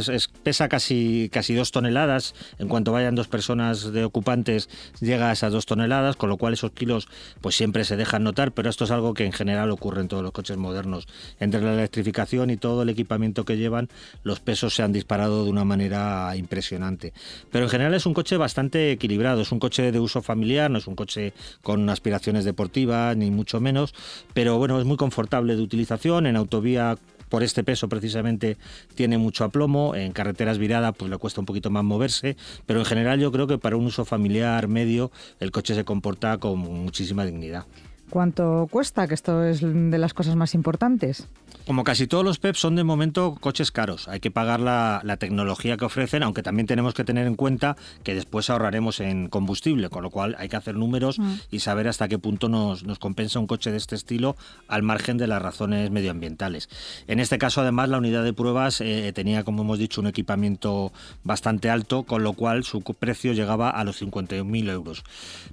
pesa 0.43 0.67
casi, 0.67 1.29
casi 1.31 1.53
dos 1.53 1.71
toneladas. 1.71 2.35
En 2.59 2.67
cuanto 2.67 2.91
vayan 2.91 3.15
dos 3.15 3.29
personas 3.29 3.93
de 3.93 4.03
ocupantes, 4.03 4.67
llega 4.99 5.29
a 5.29 5.31
esas 5.31 5.53
dos 5.53 5.65
toneladas, 5.65 6.17
con 6.17 6.27
lo 6.27 6.35
cual 6.35 6.51
esos 6.51 6.71
kilos 6.71 7.07
pues 7.39 7.55
siempre 7.55 7.85
se 7.85 7.95
dejan 7.95 8.25
notar. 8.25 8.51
Pero 8.51 8.69
esto 8.69 8.83
es 8.83 8.91
algo 8.91 9.13
que 9.13 9.25
en 9.25 9.31
general 9.31 9.71
ocurre 9.71 10.01
en 10.01 10.09
todos 10.09 10.23
los 10.23 10.33
coches 10.33 10.57
modernos. 10.57 11.07
Entre 11.39 11.61
la 11.61 11.73
electrificación 11.73 12.49
y 12.49 12.57
todo 12.57 12.81
el 12.81 12.89
equipamiento 12.89 13.45
que 13.45 13.55
llevan, 13.55 13.87
los 14.23 14.41
pesos 14.41 14.75
se 14.75 14.83
han 14.83 14.91
disparado 14.91 15.45
de 15.45 15.51
una 15.51 15.63
manera 15.63 16.35
impresionante. 16.35 17.13
Pero 17.49 17.63
en 17.63 17.69
general 17.69 17.93
es 17.93 18.05
un 18.05 18.13
coche 18.13 18.35
bastante 18.35 18.97
es 19.05 19.51
un 19.51 19.59
coche 19.59 19.91
de 19.91 19.99
uso 19.99 20.21
familiar, 20.21 20.69
no 20.69 20.77
es 20.77 20.87
un 20.87 20.95
coche 20.95 21.33
con 21.61 21.89
aspiraciones 21.89 22.45
deportivas, 22.45 23.15
ni 23.15 23.31
mucho 23.31 23.59
menos, 23.59 23.93
pero 24.33 24.57
bueno, 24.57 24.79
es 24.79 24.85
muy 24.85 24.97
confortable 24.97 25.55
de 25.55 25.61
utilización. 25.61 26.25
En 26.25 26.35
autovía 26.35 26.97
por 27.29 27.43
este 27.43 27.63
peso 27.63 27.89
precisamente 27.89 28.57
tiene 28.95 29.17
mucho 29.17 29.43
aplomo, 29.43 29.95
en 29.95 30.11
carreteras 30.11 30.57
viradas 30.57 30.93
pues 30.97 31.09
le 31.09 31.17
cuesta 31.17 31.39
un 31.39 31.45
poquito 31.45 31.69
más 31.69 31.83
moverse, 31.83 32.37
pero 32.65 32.79
en 32.79 32.85
general 32.85 33.19
yo 33.19 33.31
creo 33.31 33.47
que 33.47 33.57
para 33.57 33.75
un 33.75 33.85
uso 33.85 34.05
familiar 34.05 34.67
medio 34.67 35.11
el 35.39 35.51
coche 35.51 35.75
se 35.75 35.85
comporta 35.85 36.37
con 36.37 36.59
muchísima 36.59 37.25
dignidad. 37.25 37.65
¿Cuánto 38.09 38.67
cuesta? 38.69 39.07
Que 39.07 39.13
esto 39.13 39.43
es 39.43 39.61
de 39.61 39.97
las 39.97 40.13
cosas 40.13 40.35
más 40.35 40.53
importantes. 40.53 41.27
Como 41.65 41.83
casi 41.83 42.05
todos 42.05 42.23
los 42.23 42.37
PEP 42.37 42.55
son 42.55 42.75
de 42.75 42.83
momento 42.83 43.35
coches 43.39 43.71
caros. 43.71 44.07
Hay 44.07 44.19
que 44.19 44.29
pagar 44.29 44.59
la, 44.59 45.01
tecnología 45.17 45.77
que 45.77 45.85
ofrecen, 45.85 46.21
aunque 46.21 46.43
también 46.43 46.67
tenemos 46.67 46.93
que 46.93 47.03
tener 47.03 47.25
en 47.25 47.35
cuenta 47.35 47.75
que 48.03 48.13
después 48.13 48.49
ahorraremos 48.49 48.99
en 48.99 49.29
combustible, 49.29 49.89
con 49.89 50.03
lo 50.03 50.11
cual 50.11 50.35
hay 50.37 50.49
que 50.49 50.57
hacer 50.57 50.75
números 50.75 51.17
mm. 51.17 51.33
y 51.49 51.59
saber 51.59 51.87
hasta 51.87 52.07
qué 52.07 52.19
punto 52.19 52.49
nos, 52.49 52.83
compensa 52.99 53.39
un 53.39 53.47
coche 53.47 53.71
de 53.71 53.77
este 53.77 53.95
estilo 53.95 54.35
al 54.67 54.83
margen 54.83 55.17
de 55.17 55.25
las 55.25 55.41
razones 55.41 55.89
medioambientales. 55.89 56.69
En 57.07 57.19
este 57.19 57.39
caso, 57.39 57.61
además, 57.61 57.89
la 57.89 57.97
unidad 57.97 58.23
de 58.23 58.33
pruebas 58.33 58.81
eh, 58.81 59.11
tenía, 59.15 59.43
como 59.43 59.63
hemos 59.63 59.79
dicho, 59.79 60.01
un 60.01 60.07
equipamiento 60.07 60.91
bastante 61.23 61.71
alto, 61.71 62.03
con 62.03 62.23
lo 62.23 62.33
cual 62.33 62.63
su 62.63 62.81
precio 62.81 63.33
llegaba 63.33 63.71
a 63.71 63.83
los 63.83 64.01
51.000 64.01 64.69
euros. 64.69 65.03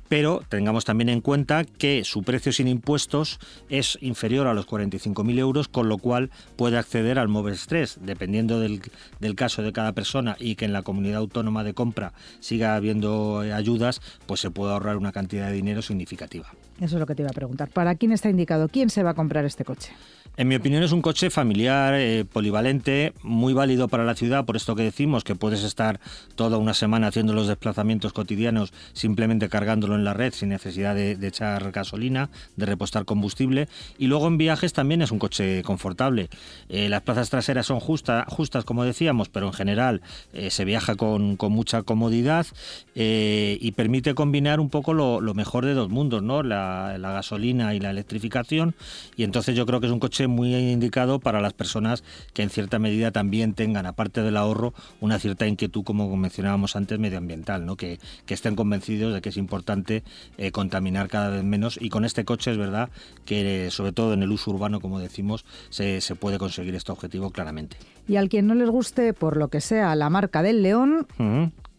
Pero 0.09 0.43
tengamos 0.49 0.85
también 0.85 1.09
en 1.09 1.23
cuenta 1.23 1.65
que 1.65 2.05
su 2.05 2.23
precio 2.23 2.42
sin 2.51 2.67
impuestos 2.67 3.39
es 3.69 3.97
inferior 4.01 4.49
a 4.49 4.55
los 4.55 4.67
45.000 4.67 5.39
euros, 5.39 5.69
con 5.69 5.89
lo 5.89 5.99
cual 5.99 6.31
puede 6.57 6.79
acceder 6.79 7.19
al 7.19 7.29
Moves 7.29 7.67
3, 7.69 7.99
dependiendo 8.03 8.59
del, 8.59 8.83
del, 9.21 9.37
caso 9.37 9.63
de 9.63 9.73
cada 9.73 9.93
persona 9.93 10.37
y 10.41 10.57
que 10.57 10.65
en 10.65 10.73
la 10.73 10.83
comunidad 10.83 11.19
autónoma 11.19 11.63
de 11.63 11.75
compra 11.75 12.13
siga 12.41 12.75
habiendo 12.75 13.45
eh, 13.45 13.53
ayudas, 13.53 14.01
pues 14.27 14.41
se 14.41 14.51
puede 14.51 14.73
ahorrar 14.73 14.97
una 14.97 15.13
cantidad 15.13 15.47
de 15.47 15.53
dinero 15.53 15.83
significativa. 15.83 16.49
Eso 16.81 16.97
es 16.97 17.01
lo 17.01 17.07
que 17.07 17.15
te 17.15 17.23
iba 17.23 17.31
a 17.31 17.35
preguntar. 17.35 17.69
¿Para 17.69 17.95
quién 17.95 18.11
está 18.11 18.29
indicado? 18.29 18.69
¿Quién 18.69 18.91
se 18.91 19.03
va 19.03 19.11
a 19.11 19.15
comprar 19.15 19.45
este 19.45 19.65
coche? 19.65 19.93
En 20.39 20.49
mi 20.49 20.55
opinión 20.55 20.83
es 20.83 20.93
un 20.93 21.03
coche 21.03 21.29
familiar, 21.29 21.93
eh, 21.95 22.25
polivalente, 22.25 23.13
muy 23.23 23.53
válido 23.53 23.89
para 23.89 24.07
la 24.07 24.15
ciudad, 24.15 24.47
por 24.47 24.57
esto 24.57 24.75
que 24.75 24.83
decimos 24.83 25.25
que 25.25 25.35
puedes 25.35 25.63
estar 25.63 26.01
toda 26.37 26.57
una 26.57 26.73
semana 26.73 27.09
haciendo 27.09 27.35
los 27.35 27.49
desplazamientos 27.49 28.15
cotidianos 28.15 28.73
simplemente 28.95 29.51
cargándolo 29.51 29.95
en 29.95 30.05
la 30.05 30.15
red 30.15 30.33
sin 30.33 30.49
necesidad 30.49 30.95
de, 30.95 31.19
echar 31.21 31.71
gasolina, 31.71 32.31
de 32.57 32.65
repostar 32.65 33.05
combustible. 33.05 33.69
Y 33.99 34.07
luego 34.07 34.27
en 34.27 34.39
viajes 34.39 34.73
también 34.73 35.03
es 35.03 35.11
un 35.11 35.19
coche 35.19 35.63
confortable. 35.65 36.31
Eh, 36.71 36.89
las 36.89 37.03
plazas 37.03 37.29
traseras 37.29 37.67
son 37.67 37.79
justas, 37.79 38.65
como 38.65 38.85
decíamos, 38.85 39.29
pero 39.29 39.49
en 39.49 39.53
general 39.53 40.01
eh, 40.33 40.51
se 40.51 40.65
viaja 40.65 40.95
con, 40.97 41.37
mucha 41.51 41.83
comodidad 41.83 42.47
y 42.95 43.73
permite 43.73 44.15
combinar 44.15 44.61
un 44.61 44.71
poco 44.71 44.95
lo, 44.95 45.35
mejor 45.35 45.67
de 45.67 45.75
dos 45.75 45.91
mundos, 45.91 46.23
¿no? 46.23 46.43
la 46.43 46.97
gasolina 46.99 47.75
y 47.75 47.81
la 47.81 47.91
electrificación. 47.91 48.75
Y 49.15 49.25
entonces 49.25 49.55
yo 49.55 49.67
creo 49.67 49.81
que 49.81 49.87
es 49.87 49.93
un 49.93 50.01
coche 50.01 50.22
muy 50.29 50.55
indicado 50.55 51.21
para 51.21 51.41
las 51.41 51.53
personas 51.53 52.05
que 52.33 52.43
en 52.43 52.51
cierta 52.51 52.79
medida 52.79 53.11
también 53.11 53.55
tengan, 53.55 53.87
aparte 53.87 54.23
del 54.23 54.37
ahorro, 54.37 54.75
una 55.01 55.19
cierta 55.19 55.47
inquietud, 55.47 55.85
como 55.85 56.15
mencionábamos 56.17 56.77
antes, 56.77 56.99
medioambiental, 56.99 57.67
¿no? 57.67 57.77
que, 57.77 57.99
estén 58.27 58.57
convencidos 58.57 59.13
de 59.13 59.21
que 59.21 59.29
es 59.29 59.37
importante 59.37 60.05
eh, 60.39 60.53
contaminar 60.53 61.09
cada 61.09 61.29
vez 61.29 61.45
menos. 61.45 61.79
Y 61.81 61.91
con 61.91 62.07
este 62.07 62.25
coche 62.25 62.51
es 62.51 62.57
verdad 62.57 62.89
que, 63.27 63.71
sobre 63.71 63.93
todo 63.93 64.15
en 64.15 64.23
el 64.23 64.33
uso 64.33 64.51
urbano, 64.51 64.81
como 64.81 64.99
decimos, 64.99 65.45
se, 65.69 66.01
puede 66.19 66.39
conseguir 66.39 66.75
este 66.75 66.93
objetivo 66.93 67.31
claramente. 67.31 67.77
Y 68.09 68.17
al 68.17 68.29
quien 68.29 68.47
no 68.47 68.55
les 68.55 68.71
guste, 68.71 69.13
por 69.13 69.37
lo 69.37 69.49
que 69.49 69.61
sea, 69.61 69.95
la 69.97 70.09
marca 70.09 70.43
del 70.43 70.63
León, 70.63 71.07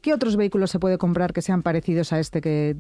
¿qué 0.02 0.14
otros 0.14 0.36
vehículos 0.36 0.70
se 0.70 0.80
puede 0.80 1.00
comprar 1.00 1.34
que 1.34 1.42
sean 1.42 1.64
parecidos 1.64 2.14
a 2.14 2.20
este 2.20 2.40
que, 2.42 2.76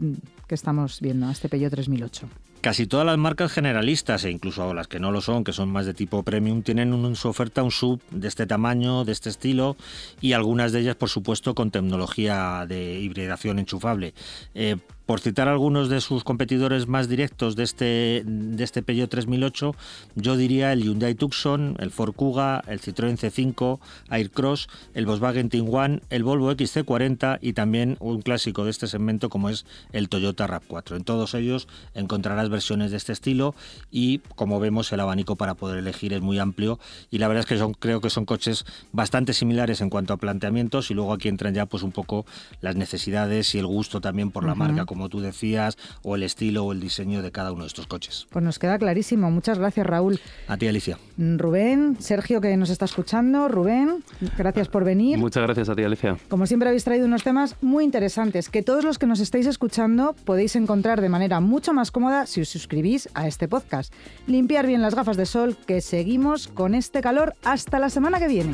que 0.47 0.55
estamos 0.55 1.01
viendo, 1.01 1.27
a 1.27 1.31
este 1.31 1.49
Peugeot 1.49 1.71
3008? 1.71 2.27
Casi 2.63 2.87
todas 2.87 3.05
las 3.05 3.17
marcas 3.17 3.51
generalistas 3.51 4.23
e 4.23 4.31
incluso 4.31 4.73
las 4.73 4.87
que 4.87 4.97
no 4.97 5.11
lo 5.11 5.19
son, 5.19 5.43
que 5.43 5.51
son 5.51 5.67
más 5.67 5.85
de 5.85 5.93
tipo 5.93 6.23
premium, 6.23 6.61
tienen 6.61 6.93
en 6.93 7.15
su 7.17 7.27
oferta 7.27 7.61
un 7.61 7.71
sub 7.71 7.99
de 8.09 8.29
este 8.29 8.47
tamaño, 8.47 9.03
de 9.03 9.11
este 9.11 9.27
estilo 9.27 9.75
y 10.21 10.31
algunas 10.31 10.71
de 10.71 10.79
ellas, 10.79 10.95
por 10.95 11.09
supuesto, 11.09 11.55
con 11.55 11.71
tecnología 11.71 12.65
de 12.65 13.01
hibridación 13.01 13.59
enchufable. 13.59 14.13
Eh, 14.55 14.77
por 15.05 15.19
citar 15.19 15.47
algunos 15.47 15.89
de 15.89 16.01
sus 16.01 16.23
competidores 16.23 16.87
más 16.87 17.09
directos 17.09 17.55
de 17.55 17.63
este, 17.63 18.23
de 18.25 18.63
este 18.63 18.81
Peugeot 18.81 19.09
3008, 19.09 19.75
yo 20.15 20.37
diría 20.37 20.71
el 20.71 20.83
Hyundai 20.83 21.15
Tucson, 21.15 21.75
el 21.79 21.91
Ford 21.91 22.13
Kuga, 22.13 22.63
el 22.67 22.79
Citroën 22.79 23.17
C5, 23.17 23.79
Aircross, 24.09 24.69
el 24.93 25.05
Volkswagen 25.05 25.49
Tiguan, 25.49 26.01
el 26.09 26.23
Volvo 26.23 26.51
XC40 26.51 27.39
y 27.41 27.53
también 27.53 27.97
un 27.99 28.21
clásico 28.21 28.63
de 28.63 28.71
este 28.71 28.87
segmento 28.87 29.29
como 29.29 29.49
es 29.49 29.65
el 29.91 30.07
Toyota 30.07 30.47
RAV4. 30.47 30.95
En 30.95 31.03
todos 31.03 31.33
ellos 31.33 31.67
encontrarás 31.93 32.49
versiones 32.49 32.91
de 32.91 32.97
este 32.97 33.11
estilo 33.11 33.55
y 33.91 34.19
como 34.35 34.59
vemos 34.59 34.91
el 34.93 34.99
abanico 35.01 35.35
para 35.35 35.55
poder 35.55 35.79
elegir 35.79 36.13
es 36.13 36.21
muy 36.21 36.39
amplio 36.39 36.79
y 37.11 37.17
la 37.17 37.27
verdad 37.27 37.41
es 37.41 37.45
que 37.45 37.57
son, 37.57 37.73
creo 37.73 37.99
que 37.99 38.09
son 38.09 38.25
coches 38.25 38.65
bastante 38.91 39.33
similares 39.33 39.81
en 39.81 39.89
cuanto 39.89 40.13
a 40.13 40.17
planteamientos 40.17 40.91
y 40.91 40.93
luego 40.93 41.13
aquí 41.13 41.27
entran 41.27 41.53
ya 41.53 41.65
pues 41.65 41.83
un 41.83 41.91
poco 41.91 42.25
las 42.61 42.75
necesidades 42.75 43.53
y 43.55 43.59
el 43.59 43.67
gusto 43.67 43.99
también 43.99 44.31
por 44.31 44.45
la 44.45 44.55
marca 44.55 44.85
como 44.93 45.09
tú 45.09 45.21
decías, 45.21 45.75
o 46.03 46.15
el 46.15 46.21
estilo 46.21 46.65
o 46.65 46.71
el 46.71 46.79
diseño 46.79 47.23
de 47.23 47.31
cada 47.31 47.51
uno 47.51 47.63
de 47.63 47.67
estos 47.67 47.87
coches. 47.87 48.27
Pues 48.29 48.45
nos 48.45 48.59
queda 48.59 48.77
clarísimo. 48.77 49.31
Muchas 49.31 49.57
gracias, 49.57 49.87
Raúl. 49.87 50.19
A 50.47 50.55
ti, 50.55 50.67
Alicia. 50.67 50.99
Rubén, 51.17 51.97
Sergio, 51.99 52.41
que 52.41 52.55
nos 52.57 52.69
está 52.69 52.85
escuchando. 52.85 53.47
Rubén, 53.47 54.03
gracias 54.37 54.67
por 54.67 54.83
venir. 54.83 55.17
Muchas 55.17 55.41
gracias 55.43 55.69
a 55.69 55.75
ti, 55.75 55.83
Alicia. 55.83 56.17
Como 56.29 56.45
siempre 56.45 56.69
habéis 56.69 56.83
traído 56.83 57.07
unos 57.07 57.23
temas 57.23 57.55
muy 57.61 57.83
interesantes 57.83 58.49
que 58.49 58.61
todos 58.61 58.83
los 58.83 58.99
que 58.99 59.07
nos 59.07 59.19
estáis 59.19 59.47
escuchando 59.47 60.15
podéis 60.25 60.55
encontrar 60.55 61.01
de 61.01 61.09
manera 61.09 61.39
mucho 61.39 61.73
más 61.73 61.89
cómoda 61.89 62.27
si 62.27 62.41
os 62.41 62.49
suscribís 62.49 63.09
a 63.15 63.27
este 63.27 63.47
podcast. 63.47 63.91
Limpiar 64.27 64.67
bien 64.67 64.83
las 64.83 64.93
gafas 64.93 65.17
de 65.17 65.25
sol, 65.25 65.57
que 65.65 65.81
seguimos 65.81 66.47
con 66.47 66.75
este 66.75 67.01
calor 67.01 67.35
hasta 67.43 67.79
la 67.79 67.89
semana 67.89 68.19
que 68.19 68.27
viene. 68.27 68.53